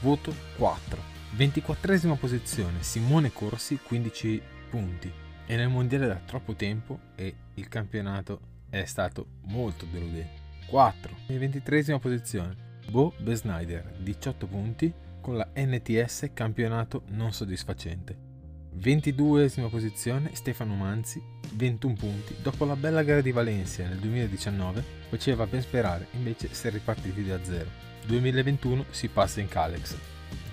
Voto 0.00 0.34
4. 0.56 1.10
24 1.34 2.14
posizione 2.16 2.82
Simone 2.82 3.32
Corsi, 3.32 3.78
15 3.82 4.42
punti. 4.68 5.12
È 5.46 5.56
nel 5.56 5.68
mondiale 5.68 6.06
da 6.06 6.16
troppo 6.16 6.54
tempo 6.54 6.98
e 7.14 7.34
il 7.54 7.68
campionato 7.68 8.51
è 8.72 8.86
stato 8.86 9.26
molto 9.48 9.84
deludente. 9.84 10.40
4. 10.66 11.14
In 11.26 11.38
23 11.38 11.98
posizione, 11.98 12.56
Bo 12.88 13.12
Besnider, 13.18 13.92
18 13.98 14.46
punti, 14.46 14.90
con 15.20 15.36
la 15.36 15.46
NTS 15.54 16.30
campionato 16.32 17.02
non 17.08 17.32
soddisfacente. 17.34 18.16
22 18.72 19.50
posizione, 19.68 20.30
Stefano 20.32 20.74
Manzi, 20.74 21.22
21 21.52 21.94
punti. 21.94 22.34
Dopo 22.40 22.64
la 22.64 22.74
bella 22.74 23.02
gara 23.02 23.20
di 23.20 23.30
Valencia 23.30 23.86
nel 23.86 23.98
2019 23.98 24.82
faceva 25.10 25.46
ben 25.46 25.60
sperare, 25.60 26.06
invece 26.12 26.48
si 26.54 26.66
è 26.66 26.70
ripartiti 26.70 27.26
da 27.26 27.44
zero. 27.44 27.68
2021 28.06 28.86
si 28.88 29.08
passa 29.08 29.42
in 29.42 29.48
Calex. 29.48 29.94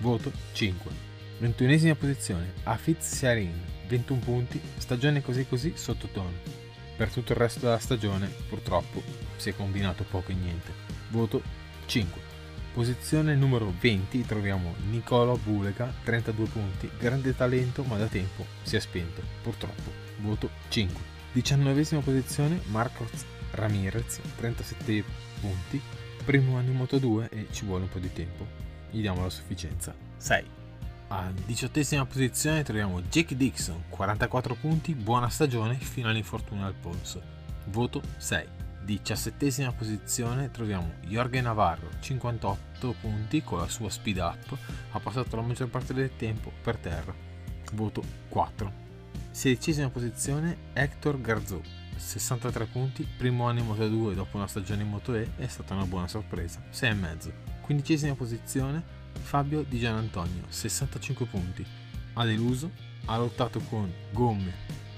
Voto 0.00 0.30
5. 0.52 1.08
21 1.38 1.94
posizione, 1.94 2.52
Afiz 2.64 2.98
Siarin, 3.00 3.58
21 3.88 4.20
punti, 4.20 4.60
stagione 4.76 5.22
così 5.22 5.46
così 5.48 5.72
sottotono. 5.74 6.59
Per 7.00 7.10
tutto 7.10 7.32
il 7.32 7.38
resto 7.38 7.60
della 7.60 7.78
stagione, 7.78 8.30
purtroppo, 8.46 9.02
si 9.36 9.48
è 9.48 9.56
combinato 9.56 10.04
poco 10.04 10.32
e 10.32 10.34
niente. 10.34 10.70
Voto 11.08 11.40
5. 11.86 12.20
Posizione 12.74 13.34
numero 13.34 13.72
20 13.80 14.26
troviamo 14.26 14.74
Nicola 14.90 15.32
Bulega, 15.32 15.90
32 16.04 16.46
punti, 16.48 16.90
grande 16.98 17.34
talento 17.34 17.84
ma 17.84 17.96
da 17.96 18.04
tempo 18.04 18.44
si 18.64 18.76
è 18.76 18.80
spento, 18.80 19.22
purtroppo. 19.42 19.90
Voto 20.18 20.50
5. 20.68 21.02
19 21.32 22.00
posizione 22.02 22.60
Marcos 22.66 23.24
Ramirez, 23.52 24.20
37 24.36 25.02
punti, 25.40 25.80
primo 26.22 26.58
anno 26.58 26.72
in 26.72 26.76
Moto 26.76 26.98
2 26.98 27.30
e 27.30 27.46
ci 27.50 27.64
vuole 27.64 27.84
un 27.84 27.88
po' 27.88 27.98
di 27.98 28.12
tempo. 28.12 28.46
gli 28.90 29.00
diamo 29.00 29.22
la 29.22 29.30
sufficienza 29.30 29.94
6. 30.18 30.59
Al 31.12 31.32
diciottesima 31.32 32.06
posizione 32.06 32.62
troviamo 32.62 33.02
Jake 33.02 33.36
Dixon, 33.36 33.82
44 33.88 34.54
punti, 34.54 34.94
buona 34.94 35.28
stagione 35.28 35.74
fino 35.74 36.08
all'infortunio 36.08 36.64
al 36.64 36.74
polso. 36.74 37.20
Voto 37.64 38.00
6. 38.16 38.46
Diciassettesima 38.84 39.72
posizione 39.72 40.52
troviamo 40.52 40.92
Jorge 41.08 41.40
Navarro, 41.40 41.88
58 41.98 42.94
punti 43.00 43.42
con 43.42 43.58
la 43.58 43.66
sua 43.66 43.90
speed 43.90 44.18
up, 44.18 44.56
ha 44.92 45.00
passato 45.00 45.34
la 45.34 45.42
maggior 45.42 45.68
parte 45.68 45.92
del 45.94 46.14
tempo 46.14 46.52
per 46.62 46.76
terra. 46.76 47.12
Voto 47.72 48.04
4. 48.28 48.72
Sedicesima 49.32 49.90
posizione 49.90 50.56
Hector 50.74 51.20
Garzou, 51.20 51.60
63 52.00 52.64
punti, 52.66 53.06
primo 53.16 53.46
anno 53.46 53.60
in 53.60 53.66
Moto 53.66 53.86
2 53.86 54.14
dopo 54.14 54.38
una 54.38 54.46
stagione 54.46 54.82
in 54.82 54.88
Moto 54.88 55.14
E, 55.14 55.32
è 55.36 55.46
stata 55.46 55.74
una 55.74 55.84
buona 55.84 56.08
sorpresa, 56.08 56.62
6,5. 56.72 57.32
Quindicesima 57.60 58.14
posizione 58.14 58.82
Fabio 59.12 59.62
Di 59.62 59.78
Gian 59.78 59.96
Antonio, 59.96 60.42
65 60.48 61.26
punti, 61.26 61.64
ha 62.14 62.24
deluso, 62.24 62.70
ha 63.04 63.18
lottato 63.18 63.60
con 63.60 63.92
gomme, 64.12 64.52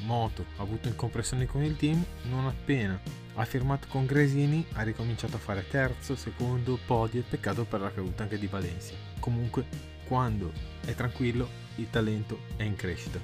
moto, 0.05 0.47
ha 0.57 0.63
avuto 0.63 0.89
incompressioni 0.89 1.45
con 1.45 1.63
il 1.63 1.77
team, 1.77 2.03
non 2.31 2.47
appena 2.47 2.99
ha 3.35 3.45
firmato 3.45 3.89
con 3.89 4.07
Gresini, 4.07 4.65
ha 4.75 4.83
ricominciato 4.83 5.37
a 5.37 5.41
fare 5.41 5.67
terzo, 5.67 6.15
secondo, 6.15 6.79
podio 6.87 7.21
e 7.21 7.25
peccato 7.29 7.65
per 7.65 7.81
la 7.81 7.93
caduta 7.93 8.23
anche 8.25 8.39
di 8.39 8.47
Valencia. 8.47 8.95
Comunque, 9.21 9.67
quando 10.05 10.53
è 10.85 10.95
tranquillo, 10.95 11.49
il 11.77 11.89
talento 11.89 12.41
è 12.57 12.63
in 12.63 12.77
crescita. 12.77 13.19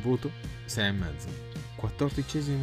Voto 0.00 0.30
6,5. 0.66 1.47
14 1.78 2.56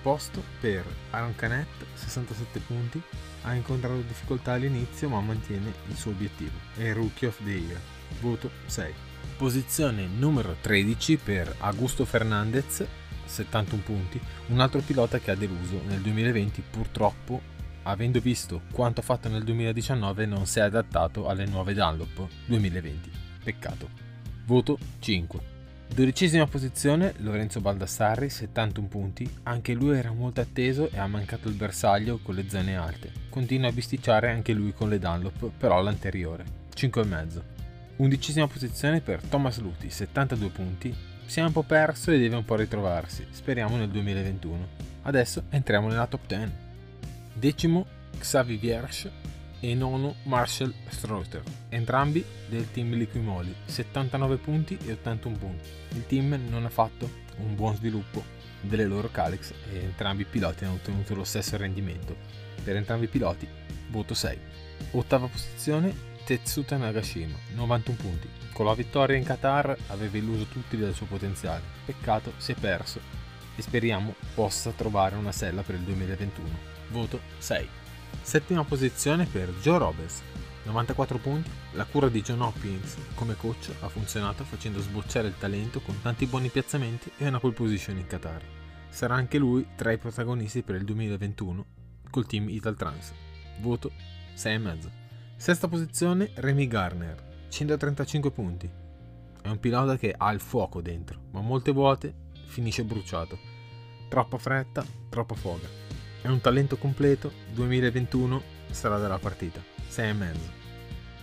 posto 0.00 0.42
per 0.60 0.84
Aaron 1.10 1.34
Canet, 1.34 1.66
67 1.94 2.60
punti, 2.60 3.02
ha 3.42 3.52
incontrato 3.54 4.00
difficoltà 4.00 4.52
all'inizio 4.52 5.08
ma 5.08 5.20
mantiene 5.20 5.72
il 5.88 5.96
suo 5.96 6.12
obiettivo, 6.12 6.56
è 6.76 6.92
Rookie 6.92 7.28
of 7.28 7.42
the 7.42 7.50
Year, 7.50 7.80
voto 8.20 8.50
6. 8.66 8.94
Posizione 9.36 10.06
numero 10.06 10.56
13 10.60 11.16
per 11.16 11.52
Augusto 11.58 12.04
Fernandez, 12.04 12.86
71 13.24 13.82
punti, 13.82 14.20
un 14.46 14.60
altro 14.60 14.80
pilota 14.80 15.18
che 15.18 15.32
ha 15.32 15.36
deluso 15.36 15.80
nel 15.86 16.00
2020 16.00 16.62
purtroppo 16.70 17.56
avendo 17.82 18.20
visto 18.20 18.62
quanto 18.70 19.02
fatto 19.02 19.28
nel 19.28 19.44
2019 19.44 20.26
non 20.26 20.46
si 20.46 20.58
è 20.58 20.62
adattato 20.62 21.28
alle 21.28 21.46
nuove 21.46 21.74
Dunlop 21.74 22.28
2020. 22.46 23.10
Peccato. 23.42 23.88
Voto 24.44 24.78
5. 24.98 25.57
Dodicesima 25.94 26.46
posizione 26.46 27.14
Lorenzo 27.18 27.60
Baldassarri, 27.60 28.30
71 28.30 28.86
punti, 28.86 29.28
anche 29.44 29.72
lui 29.72 29.96
era 29.96 30.12
molto 30.12 30.40
atteso 30.40 30.88
e 30.90 30.98
ha 30.98 31.06
mancato 31.08 31.48
il 31.48 31.54
bersaglio 31.54 32.18
con 32.22 32.36
le 32.36 32.48
zone 32.48 32.76
alte. 32.76 33.10
Continua 33.28 33.68
a 33.68 33.72
bisticciare 33.72 34.30
anche 34.30 34.52
lui 34.52 34.72
con 34.72 34.88
le 34.88 35.00
Dunlop, 35.00 35.50
però 35.58 35.82
l'anteriore, 35.82 36.44
5,5. 36.74 37.42
Undicesima 37.96 38.46
posizione 38.46 39.00
per 39.00 39.22
Thomas 39.22 39.58
Luti, 39.58 39.90
72 39.90 40.48
punti, 40.50 40.94
si 41.26 41.40
è 41.40 41.42
un 41.42 41.50
po' 41.50 41.62
perso 41.62 42.12
e 42.12 42.18
deve 42.18 42.36
un 42.36 42.44
po' 42.44 42.54
ritrovarsi, 42.54 43.26
speriamo 43.30 43.76
nel 43.76 43.90
2021. 43.90 44.68
Adesso 45.02 45.44
entriamo 45.50 45.88
nella 45.88 46.06
top 46.06 46.26
10. 46.26 46.52
Decimo 47.34 47.86
Xavi 48.18 48.56
Vierge, 48.56 49.10
e 49.60 49.74
nono 49.74 50.16
Marshall 50.24 50.72
Strother, 50.88 51.42
entrambi 51.68 52.24
del 52.48 52.70
team 52.70 52.94
Liquimoli, 52.94 53.54
79 53.64 54.36
punti 54.36 54.78
e 54.86 54.92
81 54.92 55.36
punti. 55.36 55.68
Il 55.90 56.06
team 56.06 56.38
non 56.48 56.64
ha 56.64 56.70
fatto 56.70 57.10
un 57.38 57.54
buon 57.54 57.74
sviluppo 57.74 58.24
delle 58.60 58.86
loro 58.86 59.10
Calex 59.10 59.52
e 59.72 59.78
entrambi 59.78 60.22
i 60.22 60.26
piloti 60.26 60.64
hanno 60.64 60.74
ottenuto 60.74 61.14
lo 61.14 61.24
stesso 61.24 61.56
rendimento. 61.56 62.16
Per 62.62 62.76
entrambi 62.76 63.04
i 63.04 63.08
piloti, 63.08 63.48
voto 63.88 64.14
6. 64.14 64.38
Ottava 64.92 65.26
posizione 65.26 66.06
Tetsuta 66.24 66.76
Nagashima, 66.76 67.36
91 67.54 67.98
punti. 67.98 68.28
Con 68.52 68.66
la 68.66 68.74
vittoria 68.74 69.16
in 69.16 69.24
Qatar 69.24 69.76
aveva 69.88 70.16
illuso 70.18 70.44
tutti 70.44 70.76
del 70.76 70.94
suo 70.94 71.06
potenziale. 71.06 71.62
Peccato, 71.84 72.34
si 72.36 72.52
è 72.52 72.54
perso 72.54 73.00
e 73.56 73.62
speriamo 73.62 74.14
possa 74.34 74.70
trovare 74.72 75.16
una 75.16 75.32
sella 75.32 75.62
per 75.62 75.76
il 75.76 75.82
2021. 75.82 76.48
Voto 76.90 77.20
6. 77.38 77.68
Settima 78.22 78.64
posizione 78.64 79.24
per 79.24 79.48
Joe 79.60 79.78
Roberts, 79.78 80.22
94 80.64 81.18
punti. 81.18 81.50
La 81.72 81.84
cura 81.84 82.08
di 82.08 82.20
John 82.22 82.42
Hopkins 82.42 82.96
come 83.14 83.34
coach 83.36 83.70
ha 83.80 83.88
funzionato 83.88 84.44
facendo 84.44 84.80
sbocciare 84.80 85.28
il 85.28 85.38
talento 85.38 85.80
con 85.80 86.00
tanti 86.02 86.26
buoni 86.26 86.48
piazzamenti 86.48 87.10
e 87.16 87.26
una 87.26 87.40
pole 87.40 87.54
position 87.54 87.96
in 87.96 88.06
Qatar. 88.06 88.42
Sarà 88.88 89.14
anche 89.14 89.38
lui 89.38 89.66
tra 89.76 89.92
i 89.92 89.98
protagonisti 89.98 90.62
per 90.62 90.76
il 90.76 90.84
2021 90.84 91.64
col 92.10 92.26
team 92.26 92.48
Italtrans. 92.48 93.12
Voto 93.60 93.92
6,5. 94.34 94.90
Sesta 95.36 95.68
posizione 95.68 96.30
Remy 96.34 96.66
Garner, 96.66 97.46
135 97.48 98.30
punti. 98.30 98.70
È 99.40 99.48
un 99.48 99.60
pilota 99.60 99.96
che 99.96 100.14
ha 100.16 100.30
il 100.32 100.40
fuoco 100.40 100.82
dentro, 100.82 101.20
ma 101.30 101.40
molte 101.40 101.72
volte 101.72 102.14
finisce 102.46 102.84
bruciato. 102.84 103.38
Troppa 104.08 104.38
fretta, 104.38 104.84
troppa 105.08 105.34
foga. 105.34 105.87
È 106.20 106.26
un 106.26 106.40
talento 106.40 106.76
completo, 106.76 107.32
2021 107.52 108.42
sarà 108.70 108.98
della 108.98 109.18
partita, 109.18 109.62
6,5. 109.88 110.36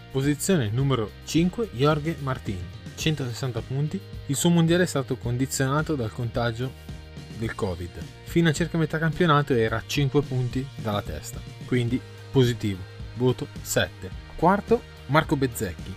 Posizione 0.10 0.70
numero 0.70 1.12
5, 1.26 1.72
Jorge 1.74 2.16
Martin, 2.22 2.60
160 2.96 3.62
punti. 3.62 4.00
Il 4.28 4.36
suo 4.38 4.50
mondiale 4.50 4.84
è 4.84 4.88
stato 4.88 5.18
condizionato 5.18 5.96
dal 5.96 6.14
contagio 6.14 6.72
del 7.38 7.54
Covid. 7.54 7.90
Fino 8.24 8.48
a 8.48 8.54
circa 8.54 8.78
metà 8.78 8.98
campionato 8.98 9.54
era 9.54 9.78
a 9.78 9.84
5 9.86 10.22
punti 10.22 10.66
dalla 10.78 11.02
testa, 11.02 11.42
quindi 11.66 12.00
positivo, 12.32 12.80
voto 13.16 13.48
7. 13.62 14.10
Quarto, 14.38 14.82
Marco 15.08 15.36
Bezzecchi. 15.36 15.94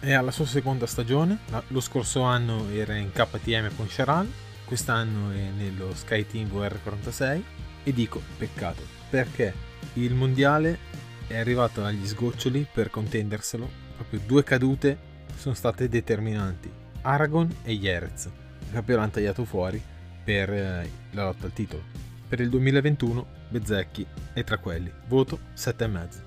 È 0.00 0.12
alla 0.12 0.32
sua 0.32 0.46
seconda 0.46 0.86
stagione, 0.86 1.38
lo 1.68 1.80
scorso 1.80 2.22
anno 2.22 2.68
era 2.70 2.96
in 2.96 3.12
KTM 3.12 3.76
con 3.76 3.86
Charal, 3.88 4.28
quest'anno 4.64 5.30
è 5.30 5.48
nello 5.56 5.94
Sky 5.94 6.26
Team 6.26 6.48
VR46 6.48 7.42
e 7.84 7.92
dico 7.92 8.20
peccato, 8.38 8.82
perché 9.10 9.52
il 9.94 10.14
mondiale 10.14 10.78
è 11.26 11.38
arrivato 11.38 11.84
agli 11.84 12.06
sgoccioli 12.06 12.66
per 12.72 12.90
contenderselo, 12.90 13.68
proprio 13.96 14.20
due 14.26 14.44
cadute 14.44 15.10
sono 15.36 15.54
state 15.54 15.88
determinanti, 15.88 16.70
Aragon 17.02 17.48
e 17.64 17.78
Jerez, 17.78 18.30
che 18.70 18.94
l'hanno 18.94 19.10
tagliato 19.10 19.44
fuori 19.44 19.82
per 20.24 20.52
eh, 20.52 20.90
la 21.10 21.24
lotta 21.24 21.46
al 21.46 21.52
titolo. 21.52 21.82
Per 22.28 22.40
il 22.40 22.48
2021 22.48 23.26
Bezzecchi 23.48 24.06
è 24.32 24.42
tra 24.44 24.58
quelli, 24.58 24.90
voto 25.08 25.38
7,5. 25.54 26.20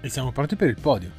E 0.00 0.08
siamo 0.08 0.32
pronti 0.32 0.56
per 0.56 0.68
il 0.68 0.80
podio. 0.80 1.10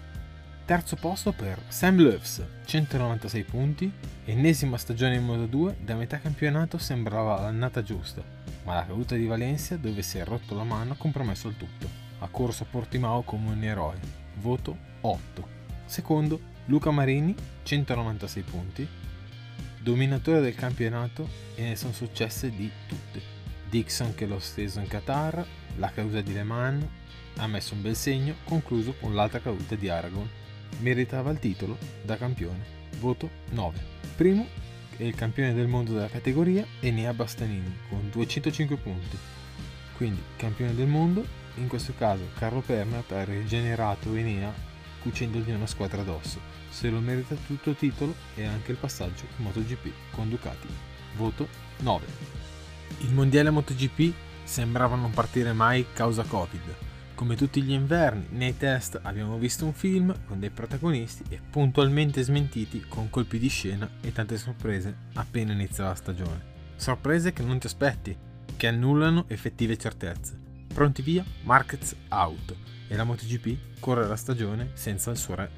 Terzo 0.65 0.95
posto 0.95 1.33
per 1.33 1.59
Sam 1.67 2.01
Loves, 2.01 2.43
196 2.65 3.43
punti, 3.43 3.91
ennesima 4.25 4.77
stagione 4.77 5.15
in 5.15 5.25
Moto 5.25 5.45
2, 5.45 5.77
da 5.83 5.95
metà 5.95 6.19
campionato 6.19 6.77
sembrava 6.77 7.41
l'annata 7.41 7.83
giusta, 7.83 8.23
ma 8.63 8.75
la 8.75 8.85
caduta 8.85 9.15
di 9.15 9.25
Valencia, 9.25 9.77
dove 9.77 10.01
si 10.01 10.17
è 10.17 10.23
rotto 10.23 10.55
la 10.55 10.63
mano, 10.63 10.93
ha 10.93 10.97
compromesso 10.97 11.47
il 11.47 11.57
tutto. 11.57 11.87
Ha 12.19 12.27
corso 12.27 12.63
a 12.63 12.67
Portimao 12.69 13.23
come 13.23 13.49
un 13.49 13.63
eroe, 13.63 13.99
voto 14.35 14.77
8. 15.01 15.47
Secondo, 15.85 16.39
Luca 16.65 16.91
Marini, 16.91 17.35
196 17.63 18.43
punti, 18.43 18.87
dominatore 19.79 20.39
del 20.41 20.55
campionato 20.55 21.27
e 21.55 21.63
ne 21.63 21.75
sono 21.75 21.93
successe 21.93 22.49
di 22.51 22.69
tutte. 22.87 23.39
Dixon 23.69 24.13
che 24.13 24.25
l'ho 24.25 24.39
steso 24.39 24.79
in 24.79 24.87
Qatar, 24.87 25.45
la 25.77 25.89
caduta 25.89 26.21
di 26.21 26.33
Le 26.33 26.43
Mans, 26.43 26.85
ha 27.37 27.47
messo 27.47 27.73
un 27.73 27.81
bel 27.81 27.95
segno, 27.95 28.35
concluso 28.43 28.93
con 28.99 29.15
l'altra 29.15 29.39
caduta 29.39 29.75
di 29.75 29.89
Aragon 29.89 30.29
meritava 30.79 31.31
il 31.31 31.39
titolo 31.39 31.77
da 32.03 32.17
campione. 32.17 32.79
Voto 32.99 33.29
9. 33.51 33.79
Primo 34.15 34.47
è 35.01 35.05
il 35.05 35.15
campione 35.15 35.55
del 35.55 35.65
mondo 35.65 35.93
della 35.93 36.09
categoria 36.09 36.63
Enea 36.79 37.11
Bastanini 37.11 37.75
con 37.89 38.09
205 38.11 38.75
punti. 38.77 39.17
Quindi 39.97 40.21
campione 40.35 40.75
del 40.75 40.85
mondo, 40.85 41.25
in 41.55 41.67
questo 41.67 41.93
caso 41.97 42.29
Carlo 42.37 42.61
Pernat 42.61 43.11
ha 43.13 43.23
rigenerato 43.23 44.13
Enea 44.13 44.53
cucendogli 45.01 45.49
una 45.49 45.65
squadra 45.65 46.01
addosso. 46.01 46.39
Se 46.69 46.87
lo 46.89 46.99
merita 46.99 47.35
tutto 47.47 47.71
il 47.71 47.77
titolo 47.77 48.13
e 48.35 48.45
anche 48.45 48.71
il 48.71 48.77
passaggio 48.77 49.25
in 49.37 49.43
MotoGP 49.45 49.91
con 50.11 50.29
Ducati. 50.29 50.67
Voto 51.15 51.47
9. 51.79 52.05
Il 52.99 53.11
mondiale 53.11 53.49
MotoGP 53.49 54.13
sembrava 54.43 54.95
non 54.95 55.09
partire 55.09 55.51
mai 55.51 55.87
causa 55.93 56.21
Covid 56.23 56.89
come 57.21 57.35
tutti 57.35 57.61
gli 57.61 57.73
inverni, 57.73 58.29
nei 58.31 58.57
test 58.57 58.99
abbiamo 59.03 59.37
visto 59.37 59.63
un 59.63 59.73
film 59.73 60.11
con 60.25 60.39
dei 60.39 60.49
protagonisti 60.49 61.23
e 61.29 61.39
puntualmente 61.51 62.23
smentiti 62.23 62.83
con 62.87 63.11
colpi 63.11 63.37
di 63.37 63.47
scena 63.47 63.87
e 64.01 64.11
tante 64.11 64.39
sorprese 64.39 64.95
appena 65.13 65.53
inizia 65.53 65.83
la 65.83 65.93
stagione. 65.93 66.41
Sorprese 66.77 67.31
che 67.31 67.43
non 67.43 67.59
ti 67.59 67.67
aspetti, 67.67 68.17
che 68.57 68.65
annullano 68.65 69.25
effettive 69.27 69.77
certezze. 69.77 70.35
Pronti 70.73 71.03
via, 71.03 71.23
Markets 71.43 71.95
out 72.09 72.55
e 72.87 72.95
la 72.95 73.03
MotoGP 73.03 73.79
corre 73.79 74.07
la 74.07 74.15
stagione 74.15 74.71
senza 74.73 75.11
il 75.11 75.17
suo 75.17 75.35
re. 75.35 75.49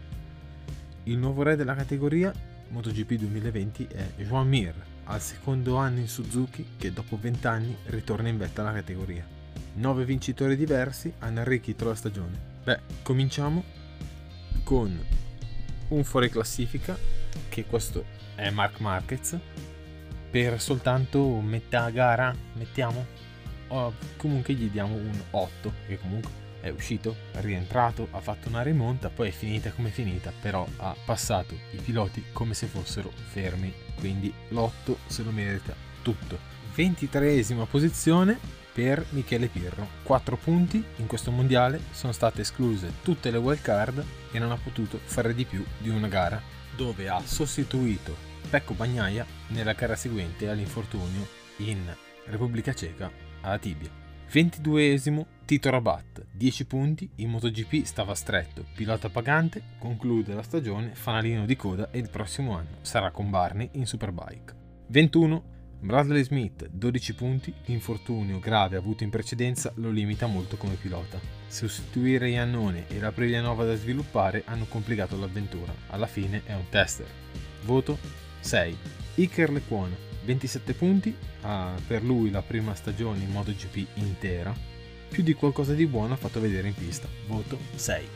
Il 1.03 1.17
nuovo 1.17 1.43
re 1.43 1.55
della 1.55 1.75
categoria 1.75 2.33
MotoGP 2.71 3.13
2020 3.13 3.87
è 3.89 4.11
Joan 4.17 4.49
Mir, 4.49 4.75
al 5.05 5.21
secondo 5.21 5.77
anno 5.77 5.99
in 5.99 6.09
Suzuki 6.09 6.71
che 6.77 6.91
dopo 6.91 7.17
20 7.17 7.47
anni 7.47 7.77
ritorna 7.85 8.27
in 8.27 8.37
vetta 8.37 8.59
alla 8.59 8.73
categoria. 8.73 9.32
9 9.75 10.05
vincitori 10.05 10.55
diversi 10.55 11.11
hanno 11.19 11.39
arricchito 11.39 11.85
la 11.85 11.95
stagione. 11.95 12.37
Beh, 12.63 12.79
cominciamo 13.01 13.63
con 14.63 14.99
un 15.89 16.03
fuori 16.03 16.29
classifica, 16.29 16.97
che 17.49 17.65
questo 17.65 18.05
è 18.35 18.49
Mark 18.49 18.79
Marquez, 18.79 19.37
per 20.29 20.59
soltanto 20.61 21.39
metà 21.41 21.89
gara, 21.89 22.35
mettiamo? 22.53 23.05
O 23.67 23.93
comunque 24.17 24.53
gli 24.53 24.69
diamo 24.69 24.95
un 24.95 25.19
8, 25.31 25.73
che 25.87 25.99
comunque 25.99 26.31
è 26.61 26.69
uscito, 26.69 27.15
è 27.33 27.41
rientrato, 27.41 28.07
ha 28.11 28.19
fatto 28.21 28.47
una 28.47 28.61
rimonta, 28.61 29.09
poi 29.09 29.27
è 29.27 29.31
finita 29.31 29.71
come 29.71 29.89
è 29.89 29.91
finita, 29.91 30.31
però 30.41 30.65
ha 30.77 30.95
passato 31.05 31.53
i 31.71 31.77
piloti 31.77 32.23
come 32.31 32.53
se 32.53 32.67
fossero 32.67 33.11
fermi, 33.11 33.73
quindi 33.99 34.33
l'8 34.49 34.95
se 35.07 35.23
lo 35.23 35.31
merita 35.31 35.75
tutto. 36.01 36.39
23esima 36.75 37.65
posizione 37.65 38.61
per 38.73 39.05
Michele 39.09 39.47
Pirro, 39.47 39.87
4 40.03 40.35
punti 40.37 40.83
in 40.97 41.07
questo 41.07 41.29
mondiale, 41.31 41.79
sono 41.91 42.11
state 42.11 42.41
escluse 42.41 42.93
tutte 43.03 43.29
le 43.29 43.37
wild 43.37 43.61
card 43.61 44.03
e 44.31 44.39
non 44.39 44.51
ha 44.51 44.57
potuto 44.57 44.99
fare 45.03 45.35
di 45.35 45.45
più 45.45 45.63
di 45.77 45.89
una 45.89 46.07
gara, 46.07 46.41
dove 46.75 47.07
ha 47.07 47.21
sostituito 47.23 48.15
Pecco 48.49 48.73
Bagnaia 48.73 49.25
nella 49.49 49.73
gara 49.73 49.95
seguente 49.95 50.49
all'infortunio 50.49 51.27
in 51.57 51.79
Repubblica 52.25 52.73
Ceca 52.73 53.11
alla 53.41 53.59
tibia. 53.59 53.89
22esimo 54.31 55.25
Tito 55.45 55.69
Rabat, 55.69 56.25
10 56.31 56.65
punti, 56.65 57.09
in 57.17 57.29
MotoGP 57.29 57.83
stava 57.83 58.15
stretto, 58.15 58.65
pilota 58.73 59.09
pagante, 59.09 59.61
conclude 59.77 60.33
la 60.33 60.41
stagione, 60.41 60.95
fanalino 60.95 61.45
di 61.45 61.55
coda 61.55 61.91
e 61.91 61.99
il 61.99 62.09
prossimo 62.09 62.57
anno 62.57 62.77
sarà 62.81 63.11
con 63.11 63.29
Barney 63.29 63.69
in 63.73 63.85
Superbike. 63.85 64.55
21 64.87 65.43
Bradley 65.83 66.23
Smith, 66.23 66.65
12 66.71 67.13
punti, 67.13 67.53
l'infortunio 67.65 68.39
grave 68.39 68.77
avuto 68.77 69.03
in 69.03 69.09
precedenza 69.09 69.69
lo 69.75 69.89
limita 69.89 70.27
molto 70.27 70.55
come 70.55 70.75
pilota. 70.75 71.19
Sostituire 71.47 72.29
Iannone 72.29 72.87
e 72.87 73.01
la 73.01 73.07
Aprilia 73.07 73.41
nuova 73.41 73.65
da 73.65 73.75
sviluppare 73.75 74.43
hanno 74.45 74.63
complicato 74.69 75.19
l'avventura, 75.19 75.75
alla 75.89 76.07
fine 76.07 76.43
è 76.45 76.53
un 76.53 76.69
tester. 76.69 77.05
Voto 77.65 77.97
6. 78.39 78.77
Iker 79.15 79.51
Lecuona, 79.51 79.93
27 80.23 80.73
punti, 80.73 81.13
ah, 81.41 81.75
per 81.85 82.01
lui 82.01 82.31
la 82.31 82.41
prima 82.41 82.73
stagione 82.75 83.21
in 83.21 83.31
MotoGP 83.31 83.85
intera, 83.95 84.55
più 85.09 85.21
di 85.21 85.33
qualcosa 85.33 85.73
di 85.73 85.85
buono 85.85 86.13
ha 86.13 86.17
fatto 86.17 86.39
vedere 86.39 86.69
in 86.69 86.75
pista, 86.75 87.09
voto 87.27 87.59
6. 87.75 88.07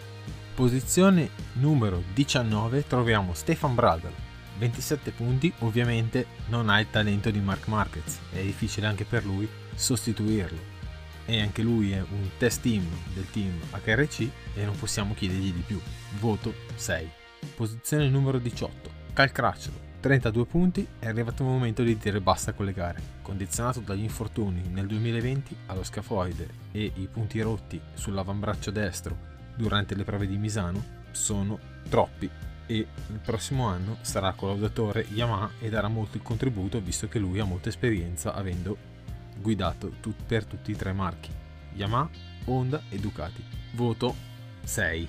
Posizione 0.55 1.31
numero 1.55 2.01
19 2.13 2.87
troviamo 2.87 3.33
Stefan 3.33 3.75
Bradl, 3.75 4.26
27 4.57 5.11
punti, 5.11 5.53
ovviamente 5.59 6.25
non 6.47 6.69
ha 6.69 6.79
il 6.79 6.89
talento 6.89 7.29
di 7.29 7.39
Mark 7.39 7.67
Marquez, 7.67 8.19
è 8.31 8.41
difficile 8.41 8.87
anche 8.87 9.05
per 9.05 9.25
lui 9.25 9.47
sostituirlo. 9.75 10.75
E 11.25 11.41
anche 11.41 11.61
lui 11.61 11.91
è 11.91 11.99
un 11.99 12.29
test 12.37 12.61
team 12.61 12.85
del 13.13 13.29
team 13.29 13.59
HRC 13.71 14.29
e 14.55 14.63
non 14.63 14.77
possiamo 14.77 15.13
chiedergli 15.13 15.51
di 15.51 15.63
più. 15.65 15.79
Voto 16.19 16.53
6. 16.75 17.09
Posizione 17.55 18.07
numero 18.07 18.39
18. 18.39 18.89
Cal 19.13 19.31
Crutchlow, 19.31 19.75
32 19.99 20.45
punti, 20.45 20.87
è 20.99 21.07
arrivato 21.07 21.43
il 21.43 21.49
momento 21.49 21.83
di 21.83 21.97
dire 21.97 22.21
basta 22.21 22.53
con 22.53 22.65
le 22.65 22.73
gare. 22.73 23.01
Condizionato 23.21 23.81
dagli 23.81 24.03
infortuni 24.03 24.61
nel 24.69 24.87
2020 24.87 25.55
allo 25.65 25.83
scafoide 25.83 26.47
e 26.71 26.91
i 26.95 27.07
punti 27.11 27.41
rotti 27.41 27.79
sull'avambraccio 27.93 28.71
destro 28.71 29.35
durante 29.55 29.95
le 29.95 30.05
prove 30.05 30.27
di 30.27 30.37
Misano 30.37 30.95
sono 31.11 31.59
troppi 31.89 32.29
e 32.67 32.75
il 32.75 33.19
prossimo 33.23 33.67
anno 33.67 33.97
sarà 34.01 34.33
collaudatore 34.33 35.07
Yamaha 35.09 35.51
e 35.59 35.69
darà 35.69 35.87
molto 35.87 36.17
il 36.17 36.23
contributo 36.23 36.79
visto 36.79 37.07
che 37.07 37.19
lui 37.19 37.39
ha 37.39 37.45
molta 37.45 37.69
esperienza 37.69 38.33
avendo 38.33 38.77
guidato 39.39 39.89
tut- 39.99 40.23
per 40.23 40.45
tutti 40.45 40.71
i 40.71 40.75
tre 40.75 40.93
marchi 40.93 41.31
Yamaha, 41.77 42.09
Honda 42.45 42.81
e 42.89 42.97
Ducati. 42.97 43.43
Voto 43.73 44.15
6. 44.63 45.07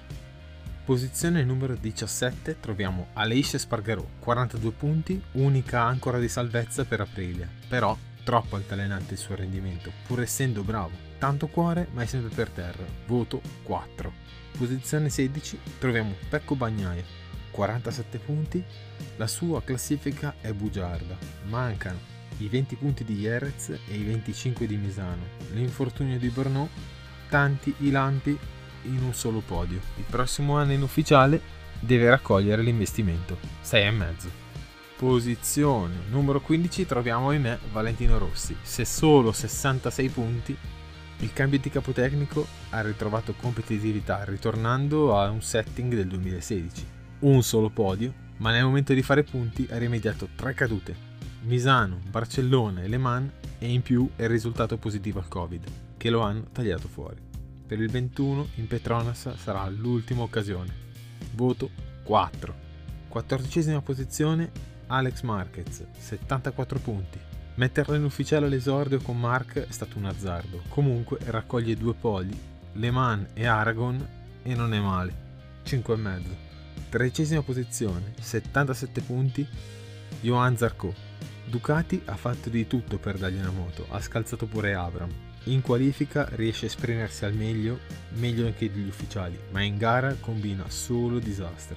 Posizione 0.84 1.44
numero 1.44 1.74
17 1.74 2.60
troviamo 2.60 3.08
Aleix 3.14 3.56
Spargarò, 3.56 4.06
42 4.20 4.70
punti, 4.72 5.22
unica 5.32 5.82
ancora 5.82 6.18
di 6.18 6.28
salvezza 6.28 6.84
per 6.84 7.00
Aprilia, 7.00 7.48
però 7.68 7.96
troppo 8.24 8.56
altalenante 8.56 9.14
il 9.14 9.18
suo 9.18 9.34
rendimento, 9.34 9.92
pur 10.06 10.22
essendo 10.22 10.62
bravo. 10.62 11.06
Tanto 11.18 11.48
cuore, 11.48 11.88
ma 11.92 12.02
è 12.02 12.06
sempre 12.06 12.34
per 12.34 12.48
terra. 12.48 12.84
Voto 13.06 13.42
4. 13.64 14.12
Posizione 14.56 15.10
16 15.10 15.58
troviamo 15.78 16.14
Pecco 16.28 16.54
Bagnaia, 16.54 17.04
47 17.58 18.18
punti. 18.18 18.62
La 19.16 19.26
sua 19.26 19.64
classifica 19.64 20.36
è 20.40 20.52
bugiarda. 20.52 21.16
Mancano 21.48 21.98
i 22.36 22.48
20 22.48 22.76
punti 22.76 23.02
di 23.02 23.16
Jerez 23.16 23.70
e 23.70 23.94
i 23.96 24.04
25 24.04 24.64
di 24.64 24.76
Misano. 24.76 25.24
L'infortunio 25.54 26.18
di 26.18 26.28
Brno, 26.28 26.68
tanti 27.28 27.74
i 27.78 27.90
lampi 27.90 28.38
in 28.82 29.02
un 29.02 29.12
solo 29.12 29.40
podio. 29.40 29.80
Il 29.96 30.04
prossimo 30.08 30.56
anno 30.56 30.70
in 30.70 30.82
ufficiale 30.82 31.40
deve 31.80 32.08
raccogliere 32.08 32.62
l'investimento, 32.62 33.38
6,5. 33.64 34.28
Posizione 34.96 35.94
numero 36.10 36.40
15 36.40 36.86
troviamo 36.86 37.30
me 37.38 37.58
Valentino 37.72 38.18
Rossi, 38.18 38.56
se 38.62 38.84
solo 38.84 39.32
66 39.32 40.08
punti. 40.10 40.56
Il 41.20 41.32
cambio 41.32 41.58
di 41.58 41.70
capotecnico 41.70 42.46
ha 42.70 42.80
ritrovato 42.82 43.34
competitività 43.34 44.22
ritornando 44.22 45.18
a 45.18 45.28
un 45.28 45.42
setting 45.42 45.92
del 45.92 46.06
2016. 46.06 46.97
Un 47.20 47.42
solo 47.42 47.68
podio, 47.68 48.14
ma 48.36 48.52
nel 48.52 48.62
momento 48.62 48.94
di 48.94 49.02
fare 49.02 49.24
punti 49.24 49.66
ha 49.72 49.76
rimediato 49.76 50.28
tre 50.36 50.54
cadute. 50.54 50.94
Misano, 51.42 51.98
Barcellona 52.08 52.82
e 52.82 52.86
Le 52.86 52.96
Mans 52.96 53.32
e 53.58 53.72
in 53.72 53.82
più 53.82 54.08
è 54.14 54.22
il 54.22 54.28
risultato 54.28 54.76
positivo 54.76 55.18
al 55.18 55.26
Covid, 55.26 55.64
che 55.96 56.10
lo 56.10 56.20
hanno 56.20 56.44
tagliato 56.52 56.86
fuori. 56.86 57.16
Per 57.66 57.80
il 57.80 57.90
21 57.90 58.50
in 58.54 58.68
Petronas 58.68 59.34
sarà 59.34 59.68
l'ultima 59.68 60.22
occasione. 60.22 60.72
Voto 61.34 61.70
4. 62.04 62.66
14 63.08 63.80
posizione 63.82 64.52
Alex 64.86 65.22
Marquez, 65.22 65.86
74 65.98 66.78
punti. 66.78 67.18
Metterlo 67.56 67.96
in 67.96 68.04
ufficiale 68.04 68.46
all'esordio 68.46 69.00
con 69.00 69.18
Mark 69.18 69.58
è 69.58 69.72
stato 69.72 69.98
un 69.98 70.04
azzardo. 70.04 70.62
Comunque 70.68 71.18
raccoglie 71.24 71.74
due 71.74 71.94
poli, 71.94 72.38
Le 72.74 72.90
Mans 72.92 73.30
e 73.34 73.44
Aragon, 73.44 74.06
e 74.44 74.54
non 74.54 74.72
è 74.72 74.78
male. 74.78 75.26
5,5. 75.64 76.47
Tredicesima 76.88 77.42
posizione, 77.42 78.14
77 78.18 79.02
punti, 79.02 79.46
Johan 80.22 80.56
Zarco. 80.56 80.94
Ducati 81.44 82.00
ha 82.06 82.16
fatto 82.16 82.48
di 82.48 82.66
tutto 82.66 82.98
per 82.98 83.18
dargli 83.18 83.38
una 83.38 83.50
moto, 83.50 83.86
ha 83.90 84.00
scalzato 84.00 84.46
pure 84.46 84.74
Abram. 84.74 85.10
In 85.44 85.60
qualifica 85.60 86.26
riesce 86.32 86.64
a 86.64 86.68
esprimersi 86.68 87.26
al 87.26 87.34
meglio, 87.34 87.80
meglio 88.14 88.46
anche 88.46 88.72
degli 88.72 88.88
ufficiali, 88.88 89.38
ma 89.50 89.62
in 89.62 89.76
gara 89.76 90.16
combina 90.18 90.68
solo 90.70 91.18
disastri. 91.18 91.76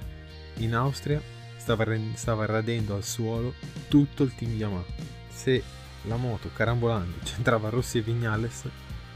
In 0.56 0.74
Austria 0.74 1.20
stava, 1.56 1.86
stava 2.14 2.46
radendo 2.46 2.94
al 2.94 3.04
suolo 3.04 3.54
tutto 3.88 4.22
il 4.22 4.34
team 4.34 4.52
Yamaha. 4.56 4.84
Se 5.28 5.62
la 6.04 6.16
moto 6.16 6.50
carambolando 6.54 7.18
centrava 7.24 7.68
Rossi 7.68 7.98
e 7.98 8.02
Vignales, 8.02 8.64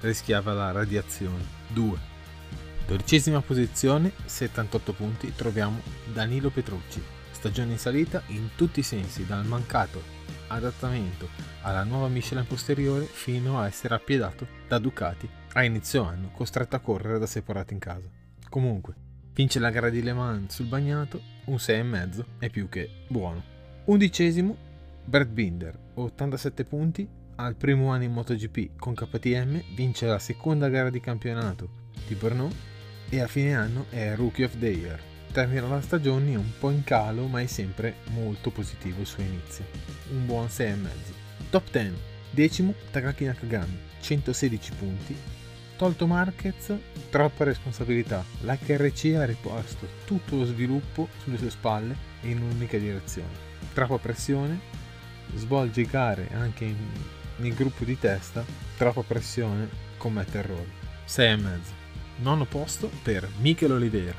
rischiava 0.01 0.53
la 0.53 0.73
radiazione. 0.73 1.45
2. 1.69 2.16
Dodicesima 2.87 3.41
posizione, 3.41 4.13
78 4.27 4.93
punti, 4.93 5.35
troviamo 5.35 5.81
Danilo 6.13 6.51
Petrucci. 6.51 7.03
Stagione 7.33 7.73
in 7.73 7.79
salita 7.79 8.23
in 8.29 8.51
tutti 8.55 8.79
i 8.79 8.85
sensi, 8.85 9.27
dal 9.27 9.45
mancato 9.45 10.01
adattamento 10.47 11.29
alla 11.63 11.83
nuova 11.83 12.07
Michelin 12.07 12.47
posteriore 12.47 13.05
fino 13.05 13.59
a 13.59 13.67
essere 13.67 13.97
appiedato 13.97 14.47
da 14.69 14.79
Ducati 14.79 15.29
a 15.55 15.65
inizio 15.65 16.05
anno, 16.05 16.31
costretto 16.31 16.77
a 16.77 16.79
correre 16.79 17.19
da 17.19 17.27
separato 17.27 17.73
in 17.73 17.81
casa. 17.81 18.09
Comunque, 18.49 18.95
vince 19.33 19.59
la 19.59 19.71
gara 19.71 19.91
di 19.91 20.01
Le 20.01 20.13
Mans 20.13 20.55
sul 20.55 20.67
bagnato, 20.67 21.21
un 21.47 21.57
6,5 21.57 22.25
è 22.39 22.51
più 22.51 22.69
che 22.69 22.89
buono. 23.09 23.43
Undicesimo, 23.87 24.57
Brad 25.05 25.29
Binder, 25.29 25.77
87 25.95 26.65
punti, 26.65 27.09
al 27.35 27.57
primo 27.57 27.91
anno 27.91 28.05
in 28.05 28.13
MotoGP 28.13 28.79
con 28.79 28.95
KTM, 28.95 29.75
vince 29.75 30.07
la 30.07 30.21
seconda 30.21 30.69
gara 30.69 30.89
di 30.89 31.01
campionato 31.01 31.69
di 32.07 32.15
Brno 32.15 32.75
e 33.09 33.21
a 33.21 33.27
fine 33.27 33.55
anno 33.55 33.87
è 33.91 34.15
Rookie 34.15 34.45
of 34.45 34.59
the 34.59 34.69
Year 34.69 35.01
termina 35.37 35.67
la 35.67 35.83
stagione 35.83 36.35
un 36.35 36.51
po' 36.59 36.71
in 36.71 36.83
calo, 36.83 37.27
ma 37.27 37.43
è 37.43 37.47
sempre 37.47 37.97
molto 38.07 38.51
positivo 38.51 39.03
il 39.03 39.07
suo 39.07 39.23
inizio. 39.23 39.67
Un 40.13 40.25
buon 40.25 40.47
6,5. 40.47 40.89
Top 41.51 41.71
10. 41.71 41.93
Decimo 42.31 42.73
Takaki 42.91 43.27
Nakagami, 43.27 43.79
116 44.01 44.73
punti. 44.73 45.15
Tolto 45.77 46.07
Marquez, 46.07 46.75
troppa 47.11 47.45
responsabilità. 47.45 48.25
L'HRC 48.41 49.15
ha 49.15 49.27
riposto 49.27 49.87
tutto 50.07 50.37
lo 50.37 50.47
sviluppo 50.47 51.07
sulle 51.23 51.37
sue 51.37 51.51
spalle 51.51 51.95
e 52.23 52.31
in 52.31 52.41
un'unica 52.41 52.79
direzione. 52.79 53.45
Troppa 53.75 53.99
pressione, 53.99 54.59
svolge 55.35 55.83
gare 55.83 56.31
anche 56.33 56.65
in, 56.65 56.77
nel 57.37 57.53
gruppo 57.53 57.85
di 57.85 57.99
testa, 57.99 58.43
troppa 58.79 59.03
pressione, 59.03 59.69
commette 59.99 60.39
errori. 60.39 60.73
6,5. 61.07 61.86
Nono 62.19 62.47
posto 62.47 62.91
per 63.03 63.29
Michel 63.41 63.73
Oliveira, 63.73 64.17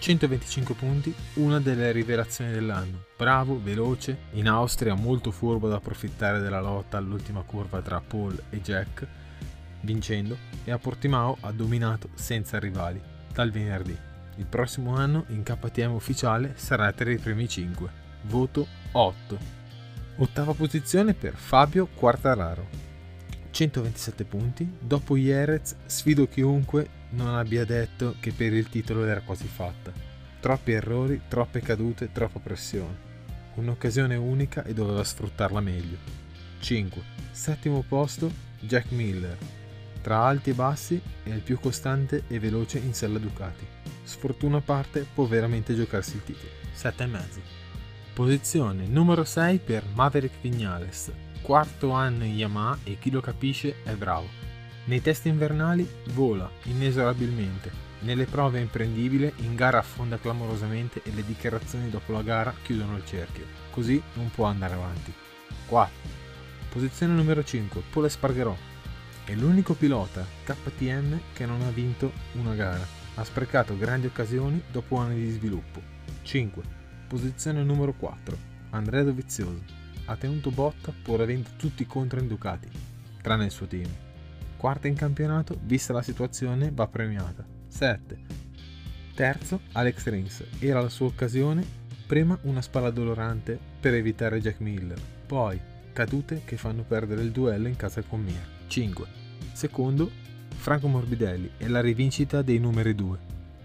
125 0.00 0.74
punti, 0.74 1.14
una 1.34 1.58
delle 1.58 1.92
rivelazioni 1.92 2.52
dell'anno. 2.52 3.04
Bravo, 3.16 3.58
veloce, 3.58 4.24
in 4.32 4.48
Austria 4.48 4.92
molto 4.94 5.30
furbo 5.30 5.66
da 5.66 5.76
approfittare 5.76 6.40
della 6.40 6.60
lotta 6.60 6.98
all'ultima 6.98 7.40
curva 7.42 7.80
tra 7.80 8.02
Paul 8.02 8.38
e 8.50 8.60
Jack, 8.60 9.06
vincendo, 9.80 10.36
e 10.64 10.70
a 10.70 10.78
Portimao 10.78 11.38
ha 11.40 11.50
dominato 11.50 12.10
senza 12.14 12.58
rivali, 12.58 13.00
dal 13.32 13.50
venerdì. 13.50 13.96
Il 14.36 14.46
prossimo 14.46 14.94
anno 14.94 15.24
in 15.28 15.42
KTM 15.42 15.92
ufficiale 15.92 16.52
sarà 16.56 16.92
tra 16.92 17.10
i 17.10 17.16
primi 17.16 17.48
5. 17.48 17.90
Voto 18.24 18.66
8. 18.92 19.38
Ottava 20.16 20.52
posizione 20.52 21.14
per 21.14 21.34
Fabio 21.34 21.88
Quartararo. 21.94 22.66
127 23.50 24.24
punti. 24.24 24.70
Dopo 24.78 25.16
Jerez 25.16 25.74
sfido 25.86 26.28
chiunque 26.28 26.97
non 27.10 27.34
abbia 27.34 27.64
detto 27.64 28.16
che 28.20 28.32
per 28.32 28.52
il 28.52 28.68
titolo 28.68 29.04
era 29.04 29.20
quasi 29.20 29.46
fatta. 29.46 29.92
Troppi 30.40 30.72
errori, 30.72 31.22
troppe 31.28 31.60
cadute, 31.60 32.12
troppa 32.12 32.38
pressione. 32.38 33.06
Un'occasione 33.54 34.14
unica 34.14 34.62
e 34.64 34.74
doveva 34.74 35.02
sfruttarla 35.02 35.60
meglio. 35.60 35.96
5. 36.60 37.02
Settimo 37.30 37.82
posto 37.86 38.30
Jack 38.60 38.90
Miller. 38.92 39.36
Tra 40.00 40.24
alti 40.24 40.50
e 40.50 40.54
bassi 40.54 41.00
è 41.24 41.30
il 41.30 41.40
più 41.40 41.58
costante 41.58 42.24
e 42.28 42.38
veloce 42.38 42.78
in 42.78 42.94
sella 42.94 43.18
Ducati. 43.18 43.66
Sfortuna 44.04 44.58
a 44.58 44.62
parte 44.62 45.06
può 45.12 45.26
veramente 45.26 45.74
giocarsi 45.74 46.16
il 46.16 46.24
titolo. 46.24 46.50
7,5. 46.74 47.40
Posizione 48.14 48.86
numero 48.86 49.24
6 49.24 49.58
per 49.58 49.84
Maverick 49.94 50.40
Vignales. 50.40 51.12
Quarto 51.42 51.90
anno 51.90 52.24
in 52.24 52.36
Yamaha 52.36 52.78
e 52.84 52.98
chi 52.98 53.10
lo 53.10 53.20
capisce 53.20 53.82
è 53.82 53.94
bravo. 53.94 54.47
Nei 54.88 55.02
test 55.02 55.26
invernali 55.26 55.86
vola 56.14 56.50
inesorabilmente. 56.62 57.70
Nelle 58.00 58.24
prove 58.24 58.58
è 58.58 58.62
imprendibile, 58.62 59.34
in 59.40 59.54
gara 59.54 59.76
affonda 59.76 60.16
clamorosamente 60.16 61.02
e 61.04 61.12
le 61.12 61.22
dichiarazioni 61.26 61.90
dopo 61.90 62.12
la 62.12 62.22
gara 62.22 62.54
chiudono 62.62 62.96
il 62.96 63.04
cerchio. 63.04 63.44
Così 63.70 64.00
non 64.14 64.30
può 64.30 64.46
andare 64.46 64.72
avanti. 64.72 65.12
4. 65.66 65.94
Posizione 66.70 67.12
numero 67.12 67.44
5, 67.44 67.82
Paul 67.90 68.06
Espargarò. 68.06 68.56
È 69.26 69.34
l'unico 69.34 69.74
pilota 69.74 70.24
KTM 70.44 71.20
che 71.34 71.44
non 71.44 71.60
ha 71.60 71.70
vinto 71.70 72.10
una 72.40 72.54
gara. 72.54 72.86
Ha 73.16 73.24
sprecato 73.24 73.76
grandi 73.76 74.06
occasioni 74.06 74.62
dopo 74.72 74.96
anni 74.96 75.16
di 75.16 75.30
sviluppo. 75.32 75.82
5. 76.22 76.62
Posizione 77.06 77.62
numero 77.62 77.92
4, 77.92 78.38
Andrea 78.70 79.02
Dovizioso. 79.02 79.60
Ha 80.06 80.16
tenuto 80.16 80.50
botta 80.50 80.94
pur 81.02 81.20
avendo 81.20 81.50
tutti 81.58 81.84
contro 81.84 82.20
in 82.20 82.26
Ducati, 82.26 82.70
tranne 83.20 83.44
il 83.44 83.50
suo 83.50 83.66
team. 83.66 84.06
Quarta 84.58 84.88
in 84.88 84.96
campionato, 84.96 85.56
vista 85.62 85.92
la 85.92 86.02
situazione, 86.02 86.72
va 86.74 86.88
premiata. 86.88 87.46
7. 87.68 88.18
Terzo, 89.14 89.60
Alex 89.72 90.06
Rins. 90.08 90.44
Era 90.58 90.82
la 90.82 90.88
sua 90.88 91.06
occasione. 91.06 91.64
Prima 92.08 92.36
una 92.42 92.60
spalla 92.60 92.90
dolorante 92.90 93.56
per 93.78 93.94
evitare 93.94 94.40
Jack 94.40 94.58
Miller. 94.58 95.00
Poi 95.26 95.60
cadute 95.92 96.42
che 96.44 96.56
fanno 96.56 96.82
perdere 96.82 97.22
il 97.22 97.30
duello 97.30 97.68
in 97.68 97.76
casa 97.76 98.02
con 98.02 98.20
Mir. 98.20 98.40
5. 98.66 99.06
Secondo, 99.52 100.10
Franco 100.56 100.88
Morbidelli 100.88 101.52
e 101.56 101.68
la 101.68 101.80
rivincita 101.80 102.42
dei 102.42 102.58
numeri 102.58 102.96
2. 102.96 103.18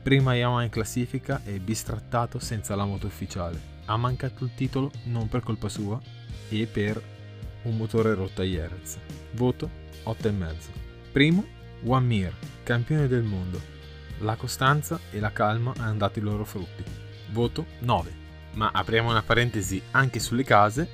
Prima 0.03 0.35
Yamaha 0.35 0.63
in 0.63 0.69
classifica 0.69 1.41
e 1.43 1.59
bistrattato 1.59 2.37
senza 2.37 2.75
la 2.75 2.85
moto 2.85 3.07
ufficiale. 3.07 3.59
Ha 3.85 3.97
mancato 3.97 4.43
il 4.43 4.51
titolo 4.53 4.91
non 5.05 5.27
per 5.27 5.41
colpa 5.41 5.69
sua 5.69 5.99
e 6.49 6.67
per 6.67 7.01
un 7.63 7.77
motore 7.77 8.13
rotto 8.13 8.41
a 8.41 8.45
Jerez. 8.45 8.99
Voto 9.31 9.69
8,5. 10.03 10.82
Primo, 11.13 11.45
One 11.85 12.07
Mir, 12.07 12.33
campione 12.63 13.07
del 13.07 13.21
mondo, 13.21 13.61
la 14.21 14.35
costanza 14.35 14.99
e 15.11 15.19
la 15.19 15.31
calma 15.31 15.71
hanno 15.77 15.97
dato 15.97 16.17
i 16.17 16.23
loro 16.23 16.43
frutti. 16.43 16.83
Voto 17.29 17.67
9. 17.81 18.11
Ma 18.53 18.71
apriamo 18.73 19.11
una 19.11 19.21
parentesi 19.21 19.79
anche 19.91 20.19
sulle 20.19 20.43
case. 20.43 20.89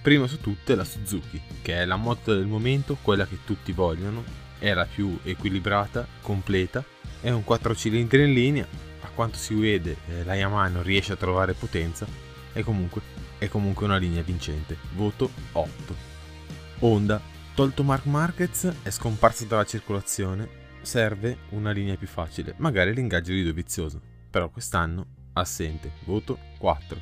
Prima 0.00 0.28
su 0.28 0.40
tutte 0.40 0.76
la 0.76 0.84
Suzuki, 0.84 1.42
che 1.62 1.82
è 1.82 1.84
la 1.84 1.96
moto 1.96 2.32
del 2.32 2.46
momento, 2.46 2.96
quella 3.02 3.26
che 3.26 3.38
tutti 3.44 3.72
vogliono, 3.72 4.22
è 4.60 4.72
la 4.72 4.86
più 4.86 5.18
equilibrata, 5.24 6.06
completa, 6.22 6.84
è 7.20 7.30
un 7.30 7.42
4 7.42 7.74
cilindri 7.74 8.22
in 8.22 8.34
linea, 8.34 8.68
a 9.00 9.08
quanto 9.12 9.36
si 9.36 9.52
vede 9.54 9.96
eh, 10.08 10.22
la 10.22 10.36
Yamaha 10.36 10.68
non 10.68 10.84
riesce 10.84 11.12
a 11.12 11.16
trovare 11.16 11.54
potenza, 11.54 12.06
e 12.52 12.62
comunque 12.62 13.00
è 13.38 13.48
comunque 13.48 13.84
una 13.84 13.96
linea 13.96 14.22
vincente. 14.22 14.76
Voto 14.94 15.28
8. 15.50 16.14
Honda, 16.78 17.20
tolto 17.56 17.82
Mark 17.82 18.04
Marquez, 18.04 18.70
è 18.82 18.90
scomparso 18.90 19.46
dalla 19.46 19.64
circolazione 19.64 20.46
serve 20.82 21.38
una 21.52 21.70
linea 21.70 21.96
più 21.96 22.06
facile, 22.06 22.52
magari 22.58 22.92
l'ingaggio 22.92 23.32
di 23.32 23.42
Dovizioso, 23.42 23.98
però 24.28 24.50
quest'anno 24.50 25.06
assente, 25.32 25.92
voto 26.04 26.38
4. 26.58 27.00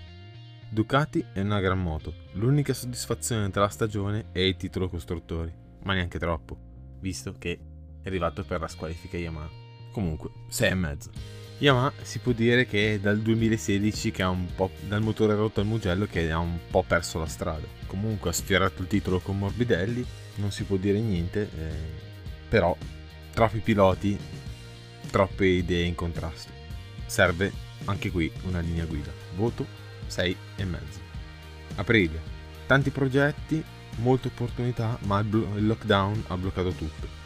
Ducati 0.71 1.27
è 1.33 1.41
una 1.41 1.59
gran 1.59 1.83
moto, 1.83 2.15
l'unica 2.35 2.73
soddisfazione 2.73 3.51
della 3.51 3.69
stagione 3.69 4.27
è 4.31 4.39
il 4.39 4.57
titolo 4.57 4.89
costruttori, 4.89 5.53
ma 5.83 5.95
neanche 5.95 6.21
troppo, 6.21 6.57
visto 7.01 7.35
che 7.37 7.59
è 8.01 8.07
arrivato 8.07 8.45
per 8.45 8.61
la 8.61 8.69
squalifica 8.69 9.17
Yamaha. 9.17 9.51
Comunque, 9.91 10.31
6,5. 10.53 11.09
Yamaha 11.59 11.93
si 12.03 12.21
può 12.21 12.31
dire 12.31 12.65
che 12.65 12.95
è 12.95 13.01
dal 13.01 13.19
2016 13.19 14.13
che 14.13 14.23
ha 14.23 14.29
un 14.29 14.47
po' 14.55 14.71
dal 14.87 15.03
motore 15.03 15.35
rotto 15.35 15.59
al 15.59 15.67
Mugello 15.67 16.07
che 16.07 16.31
ha 16.31 16.39
un 16.39 16.61
po' 16.71 16.85
perso 16.87 17.19
la 17.19 17.27
strada. 17.27 17.67
Comunque 17.87 18.31
ha 18.31 18.33
sfiorato 18.33 18.83
il 18.83 18.89
titolo 18.89 19.19
con 19.19 19.37
Morbidelli, 19.37 20.23
non 20.37 20.51
si 20.51 20.65
può 20.65 20.77
dire 20.77 21.01
niente, 21.01 21.49
eh, 21.57 22.03
però 22.49 22.77
troppi 23.33 23.59
piloti, 23.59 24.19
troppe 25.11 25.47
idee 25.47 25.85
in 25.85 25.95
contrasto. 25.95 26.51
Serve 27.07 27.53
anche 27.85 28.11
qui 28.11 28.33
una 28.45 28.61
linea 28.61 28.85
guida. 28.85 29.13
Voto 29.37 29.67
6 30.07 30.37
e 30.57 30.65
mezzo. 30.65 31.01
Aprilia. 31.77 32.21
Tanti 32.67 32.91
progetti, 32.91 33.63
molte 33.97 34.29
opportunità, 34.29 34.99
ma 35.03 35.21
il, 35.21 35.67
lockdown 35.67 36.25
ha 36.29 36.37
bloccato 36.37 36.71
tutto. 36.71 37.23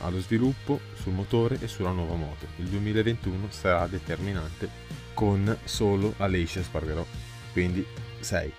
Allo 0.00 0.20
sviluppo, 0.20 0.80
sul 0.94 1.12
motore 1.12 1.58
e 1.60 1.68
sulla 1.68 1.90
nuova 1.90 2.14
moto. 2.14 2.46
Il 2.56 2.66
2021 2.66 3.50
sarà 3.50 3.86
determinante 3.86 4.68
con 5.14 5.56
solo 5.64 6.14
Alessia 6.18 6.62
Spargerò. 6.62 7.04
Quindi 7.52 7.84
6. 8.20 8.52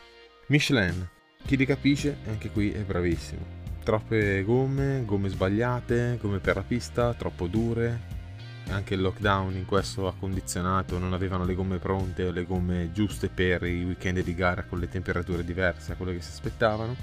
Michelin. 0.48 1.10
Chi 1.46 1.58
li 1.58 1.66
capisce 1.66 2.18
anche 2.28 2.50
qui 2.52 2.72
è 2.72 2.80
bravissimo 2.84 3.63
troppe 3.84 4.44
gomme, 4.44 5.04
gomme 5.06 5.30
sbagliate, 5.30 6.18
gomme 6.20 6.40
per 6.40 6.56
la 6.56 6.64
pista, 6.64 7.14
troppo 7.14 7.48
dure. 7.48 8.12
Anche 8.70 8.94
il 8.94 9.02
lockdown 9.02 9.56
in 9.56 9.66
questo 9.66 10.08
ha 10.08 10.14
condizionato, 10.18 10.98
non 10.98 11.14
avevano 11.14 11.46
le 11.46 11.54
gomme 11.54 11.78
pronte 11.78 12.24
o 12.24 12.32
le 12.32 12.46
gomme 12.46 12.92
giuste 12.94 13.28
per 13.28 13.64
i 13.64 13.84
weekend 13.84 14.24
di 14.24 14.34
gara 14.34 14.64
con 14.64 14.80
le 14.80 14.88
temperature 14.88 15.44
diverse 15.44 15.92
a 15.92 15.96
quelle 15.96 16.14
che 16.14 16.22
si 16.22 16.32
aspettavano. 16.32 16.96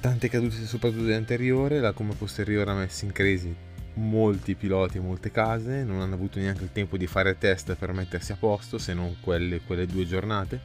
Tante 0.00 0.28
cadute 0.28 0.56
soprattutto 0.66 1.12
anteriore, 1.14 1.80
la 1.80 1.92
gomma 1.92 2.14
posteriore 2.14 2.70
ha 2.70 2.74
messo 2.74 3.04
in 3.04 3.12
crisi 3.12 3.54
molti 3.94 4.54
piloti 4.54 4.98
e 4.98 5.00
molte 5.00 5.30
case, 5.30 5.82
non 5.82 6.00
hanno 6.00 6.14
avuto 6.14 6.38
neanche 6.38 6.64
il 6.64 6.72
tempo 6.72 6.96
di 6.96 7.06
fare 7.06 7.36
test 7.36 7.74
per 7.74 7.92
mettersi 7.92 8.32
a 8.32 8.36
posto 8.36 8.78
se 8.78 8.94
non 8.94 9.16
quelle, 9.20 9.60
quelle 9.60 9.86
due 9.86 10.06
giornate. 10.06 10.60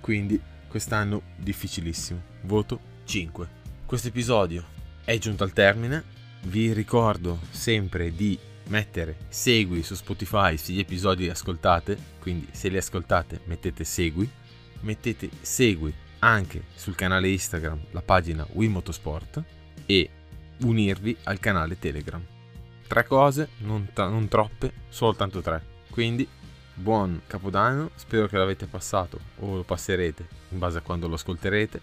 Quindi 0.00 0.40
quest'anno 0.68 1.22
difficilissimo. 1.36 2.20
Voto 2.42 2.80
5. 3.04 3.62
Questo 3.86 4.08
episodio 4.08 4.73
è 5.04 5.18
giunto 5.18 5.44
al 5.44 5.52
termine. 5.52 6.12
Vi 6.44 6.72
ricordo 6.72 7.38
sempre 7.50 8.14
di 8.14 8.38
mettere 8.68 9.16
segui 9.28 9.82
su 9.82 9.94
Spotify 9.94 10.56
se 10.56 10.72
gli 10.72 10.78
episodi 10.78 11.24
li 11.24 11.30
ascoltate, 11.30 11.96
quindi 12.20 12.48
se 12.52 12.68
li 12.68 12.76
ascoltate 12.76 13.40
mettete 13.44 13.84
segui, 13.84 14.28
mettete 14.80 15.28
segui 15.40 15.92
anche 16.20 16.64
sul 16.74 16.94
canale 16.94 17.28
Instagram, 17.28 17.78
la 17.90 18.00
pagina 18.00 18.46
Motorsport 18.50 19.42
e 19.84 20.10
unirvi 20.60 21.16
al 21.24 21.38
canale 21.38 21.78
Telegram. 21.78 22.24
Tre 22.86 23.06
cose, 23.06 23.48
non, 23.58 23.88
t- 23.92 23.98
non 23.98 24.28
troppe, 24.28 24.72
soltanto 24.88 25.40
tre. 25.40 25.72
Quindi 25.90 26.26
buon 26.74 27.22
capodanno, 27.26 27.90
spero 27.94 28.26
che 28.26 28.36
l'avete 28.36 28.66
passato 28.66 29.20
o 29.40 29.56
lo 29.56 29.62
passerete 29.62 30.26
in 30.50 30.58
base 30.58 30.78
a 30.78 30.82
quando 30.82 31.08
lo 31.08 31.14
ascolterete 31.14 31.80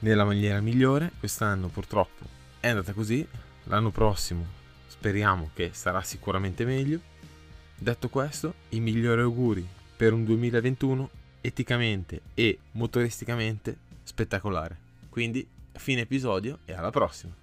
nella 0.00 0.24
maniera 0.24 0.60
migliore. 0.60 1.12
Quest'anno 1.18 1.68
purtroppo 1.68 2.40
è 2.62 2.68
andata 2.68 2.92
così, 2.92 3.26
l'anno 3.64 3.90
prossimo 3.90 4.46
speriamo 4.86 5.50
che 5.52 5.72
sarà 5.72 6.00
sicuramente 6.02 6.64
meglio. 6.64 7.00
Detto 7.76 8.08
questo, 8.08 8.54
i 8.68 8.78
migliori 8.78 9.20
auguri 9.20 9.66
per 9.96 10.12
un 10.12 10.24
2021 10.24 11.10
eticamente 11.40 12.20
e 12.34 12.60
motoristicamente 12.72 13.76
spettacolare. 14.04 14.78
Quindi, 15.08 15.44
fine 15.72 16.02
episodio 16.02 16.60
e 16.64 16.72
alla 16.72 16.90
prossima. 16.90 17.34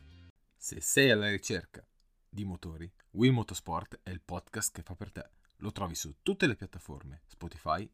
Se 0.56 0.80
sei 0.80 1.12
alla 1.12 1.30
ricerca 1.30 1.86
di 2.30 2.46
motori, 2.46 2.90
Wii 3.12 3.32
Motorsport 3.32 4.00
è 4.02 4.12
il 4.12 4.22
podcast 4.24 4.74
che 4.74 4.84
fa 4.84 4.96
per 4.96 5.12
te. 5.12 5.30
Lo 5.58 5.74
trovi 5.74 5.96
su 5.96 6.16
tutte 6.24 6.48
le 6.48 6.56
piattaforme 6.56 7.24
Spotify, 7.26 7.86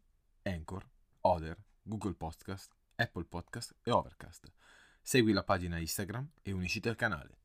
Anchor, 0.43 0.88
Other, 1.21 1.57
Google 1.81 2.13
Podcast, 2.13 2.71
Apple 2.93 3.25
Podcast 3.25 3.73
e 3.81 3.89
Overcast. 3.89 4.51
Segui 5.07 5.33
la 5.33 5.43
pagina 5.43 5.77
Instagram 5.77 6.27
e 6.41 6.51
unisciti 6.51 6.89
al 6.89 6.95
canale. 6.95 7.37